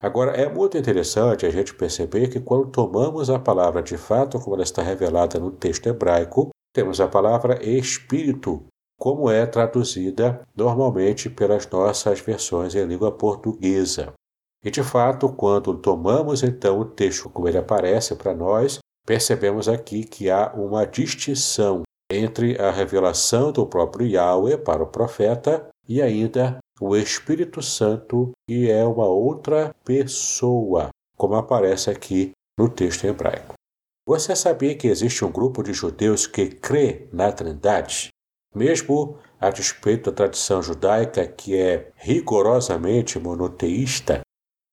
Agora, 0.00 0.32
é 0.32 0.48
muito 0.48 0.76
interessante 0.76 1.46
a 1.46 1.50
gente 1.50 1.74
perceber 1.74 2.28
que 2.28 2.38
quando 2.38 2.70
tomamos 2.70 3.30
a 3.30 3.38
palavra 3.38 3.82
de 3.82 3.96
fato, 3.96 4.38
como 4.38 4.54
ela 4.54 4.62
está 4.62 4.82
revelada 4.82 5.40
no 5.40 5.50
texto 5.50 5.86
hebraico, 5.86 6.50
temos 6.74 7.00
a 7.00 7.08
palavra 7.08 7.64
espírito, 7.64 8.66
como 9.00 9.30
é 9.30 9.46
traduzida 9.46 10.42
normalmente 10.54 11.30
pelas 11.30 11.66
nossas 11.70 12.20
versões 12.20 12.74
em 12.74 12.84
língua 12.84 13.10
portuguesa. 13.12 14.12
E 14.62 14.70
de 14.70 14.82
fato, 14.82 15.30
quando 15.30 15.78
tomamos 15.78 16.42
então 16.42 16.80
o 16.80 16.84
texto 16.84 17.30
como 17.30 17.48
ele 17.48 17.58
aparece 17.58 18.14
para 18.14 18.34
nós, 18.34 18.78
percebemos 19.06 19.68
aqui 19.68 20.04
que 20.04 20.28
há 20.28 20.52
uma 20.54 20.84
distinção 20.84 21.82
entre 22.14 22.60
a 22.60 22.70
revelação 22.70 23.52
do 23.52 23.66
próprio 23.66 24.06
Yahweh 24.06 24.58
para 24.58 24.82
o 24.82 24.86
profeta 24.86 25.68
e 25.88 26.00
ainda 26.00 26.58
o 26.80 26.96
Espírito 26.96 27.62
Santo, 27.62 28.32
que 28.48 28.70
é 28.70 28.84
uma 28.84 29.06
outra 29.06 29.74
pessoa, 29.84 30.88
como 31.16 31.34
aparece 31.34 31.90
aqui 31.90 32.32
no 32.58 32.68
texto 32.68 33.04
hebraico. 33.04 33.54
Você 34.06 34.36
sabia 34.36 34.74
que 34.74 34.88
existe 34.88 35.24
um 35.24 35.32
grupo 35.32 35.62
de 35.62 35.72
judeus 35.72 36.26
que 36.26 36.46
crê 36.46 37.08
na 37.12 37.32
Trindade? 37.32 38.08
Mesmo 38.54 39.18
a 39.40 39.50
despeito 39.50 40.10
da 40.10 40.16
tradição 40.16 40.62
judaica, 40.62 41.26
que 41.26 41.56
é 41.56 41.90
rigorosamente 41.96 43.18
monoteísta, 43.18 44.20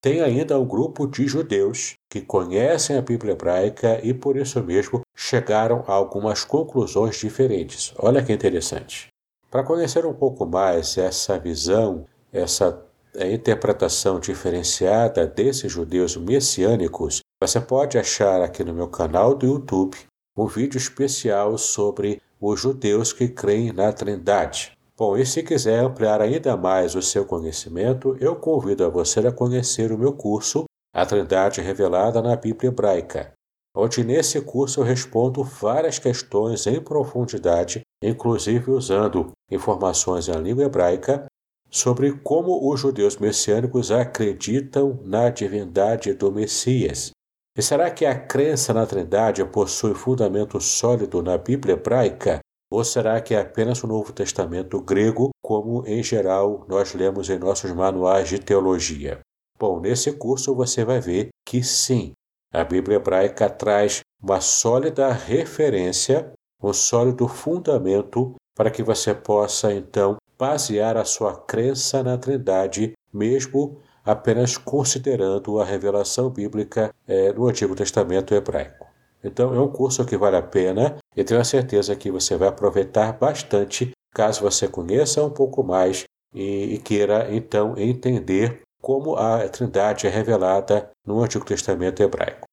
tem 0.01 0.19
ainda 0.21 0.59
um 0.59 0.65
grupo 0.65 1.05
de 1.05 1.27
judeus 1.27 1.93
que 2.09 2.21
conhecem 2.21 2.97
a 2.97 3.01
Bíblia 3.01 3.33
hebraica 3.33 3.99
e 4.03 4.13
por 4.13 4.35
isso 4.35 4.61
mesmo 4.63 5.01
chegaram 5.15 5.83
a 5.87 5.93
algumas 5.93 6.43
conclusões 6.43 7.17
diferentes. 7.17 7.93
Olha 7.99 8.23
que 8.23 8.33
interessante. 8.33 9.07
Para 9.51 9.63
conhecer 9.63 10.05
um 10.05 10.13
pouco 10.13 10.45
mais 10.45 10.97
essa 10.97 11.37
visão, 11.37 12.05
essa 12.33 12.83
eh, 13.13 13.31
interpretação 13.31 14.19
diferenciada 14.19 15.27
desses 15.27 15.71
judeus 15.71 16.17
messiânicos, 16.17 17.19
você 17.39 17.59
pode 17.59 17.97
achar 17.97 18.41
aqui 18.41 18.63
no 18.63 18.73
meu 18.73 18.87
canal 18.87 19.35
do 19.35 19.45
YouTube 19.45 19.97
um 20.35 20.47
vídeo 20.47 20.77
especial 20.77 21.57
sobre 21.57 22.19
os 22.39 22.59
judeus 22.59 23.13
que 23.13 23.27
creem 23.27 23.71
na 23.71 23.91
Trindade. 23.91 24.71
Bom, 25.01 25.17
e 25.17 25.25
se 25.25 25.41
quiser 25.41 25.79
ampliar 25.79 26.21
ainda 26.21 26.55
mais 26.55 26.93
o 26.93 27.01
seu 27.01 27.25
conhecimento, 27.25 28.15
eu 28.19 28.35
convido 28.35 28.85
a 28.85 28.87
você 28.87 29.19
a 29.21 29.31
conhecer 29.31 29.91
o 29.91 29.97
meu 29.97 30.13
curso 30.13 30.65
A 30.93 31.03
Trindade 31.03 31.59
Revelada 31.59 32.21
na 32.21 32.35
Bíblia 32.35 32.69
Hebraica, 32.69 33.33
onde 33.75 34.03
nesse 34.03 34.39
curso 34.41 34.79
eu 34.79 34.83
respondo 34.83 35.43
várias 35.43 35.97
questões 35.97 36.67
em 36.67 36.79
profundidade, 36.79 37.81
inclusive 37.99 38.69
usando 38.69 39.31
informações 39.49 40.27
em 40.27 40.35
língua 40.35 40.65
hebraica 40.65 41.25
sobre 41.67 42.11
como 42.19 42.71
os 42.71 42.79
judeus 42.79 43.17
messiânicos 43.17 43.89
acreditam 43.89 44.99
na 45.03 45.31
divindade 45.31 46.13
do 46.13 46.31
Messias 46.31 47.09
e 47.57 47.61
será 47.63 47.89
que 47.89 48.05
a 48.05 48.13
crença 48.13 48.71
na 48.71 48.85
Trindade 48.85 49.43
possui 49.45 49.95
fundamento 49.95 50.61
sólido 50.61 51.23
na 51.23 51.39
Bíblia 51.39 51.73
hebraica? 51.73 52.39
Ou 52.71 52.85
será 52.85 53.19
que 53.19 53.35
é 53.35 53.41
apenas 53.41 53.83
o 53.83 53.87
Novo 53.87 54.13
Testamento 54.13 54.79
grego, 54.79 55.31
como 55.43 55.85
em 55.85 56.01
geral 56.01 56.65
nós 56.69 56.93
lemos 56.93 57.29
em 57.29 57.37
nossos 57.37 57.73
manuais 57.73 58.29
de 58.29 58.39
teologia? 58.39 59.19
Bom, 59.59 59.81
nesse 59.81 60.13
curso 60.13 60.55
você 60.55 60.85
vai 60.85 61.01
ver 61.01 61.27
que 61.45 61.61
sim, 61.61 62.13
a 62.53 62.63
Bíblia 62.63 62.95
hebraica 62.95 63.49
traz 63.49 63.99
uma 64.23 64.39
sólida 64.39 65.11
referência, 65.11 66.31
um 66.63 66.71
sólido 66.71 67.27
fundamento 67.27 68.35
para 68.55 68.71
que 68.71 68.81
você 68.81 69.13
possa 69.13 69.73
então 69.73 70.15
basear 70.39 70.95
a 70.95 71.03
sua 71.03 71.35
crença 71.35 72.01
na 72.01 72.17
Trindade, 72.17 72.93
mesmo 73.13 73.79
apenas 74.03 74.57
considerando 74.57 75.59
a 75.59 75.65
revelação 75.65 76.29
bíblica 76.29 76.89
é, 77.05 77.33
no 77.33 77.47
Antigo 77.47 77.75
Testamento 77.75 78.33
hebraico. 78.33 78.90
Então, 79.23 79.53
é 79.53 79.59
um 79.59 79.67
curso 79.67 80.05
que 80.05 80.17
vale 80.17 80.37
a 80.37 80.41
pena 80.41 80.97
e 81.15 81.23
tenho 81.23 81.39
a 81.39 81.43
certeza 81.43 81.95
que 81.95 82.11
você 82.11 82.35
vai 82.35 82.47
aproveitar 82.47 83.13
bastante 83.13 83.91
caso 84.13 84.41
você 84.41 84.67
conheça 84.67 85.23
um 85.23 85.29
pouco 85.29 85.63
mais 85.63 86.03
e, 86.33 86.75
e 86.75 86.77
queira 86.79 87.33
então 87.33 87.75
entender 87.77 88.61
como 88.81 89.15
a 89.15 89.47
Trindade 89.47 90.07
é 90.07 90.09
revelada 90.09 90.89
no 91.05 91.21
Antigo 91.21 91.45
Testamento 91.45 92.01
hebraico. 92.01 92.45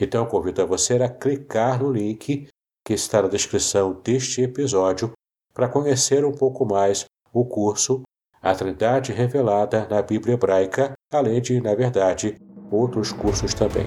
Então, 0.00 0.26
convido 0.26 0.62
a 0.62 0.66
você 0.66 0.94
a 0.94 1.08
clicar 1.08 1.82
no 1.82 1.92
link 1.92 2.48
que 2.84 2.92
está 2.92 3.22
na 3.22 3.28
descrição 3.28 4.00
deste 4.04 4.42
episódio 4.42 5.12
para 5.52 5.68
conhecer 5.68 6.24
um 6.24 6.32
pouco 6.32 6.64
mais 6.64 7.04
o 7.32 7.44
curso 7.44 8.02
a 8.44 8.54
Trindade 8.54 9.10
revelada 9.10 9.86
na 9.88 10.02
Bíblia 10.02 10.34
hebraica, 10.34 10.92
além 11.10 11.40
de, 11.40 11.58
na 11.62 11.74
verdade, 11.74 12.36
outros 12.70 13.10
cursos 13.10 13.54
também. 13.54 13.86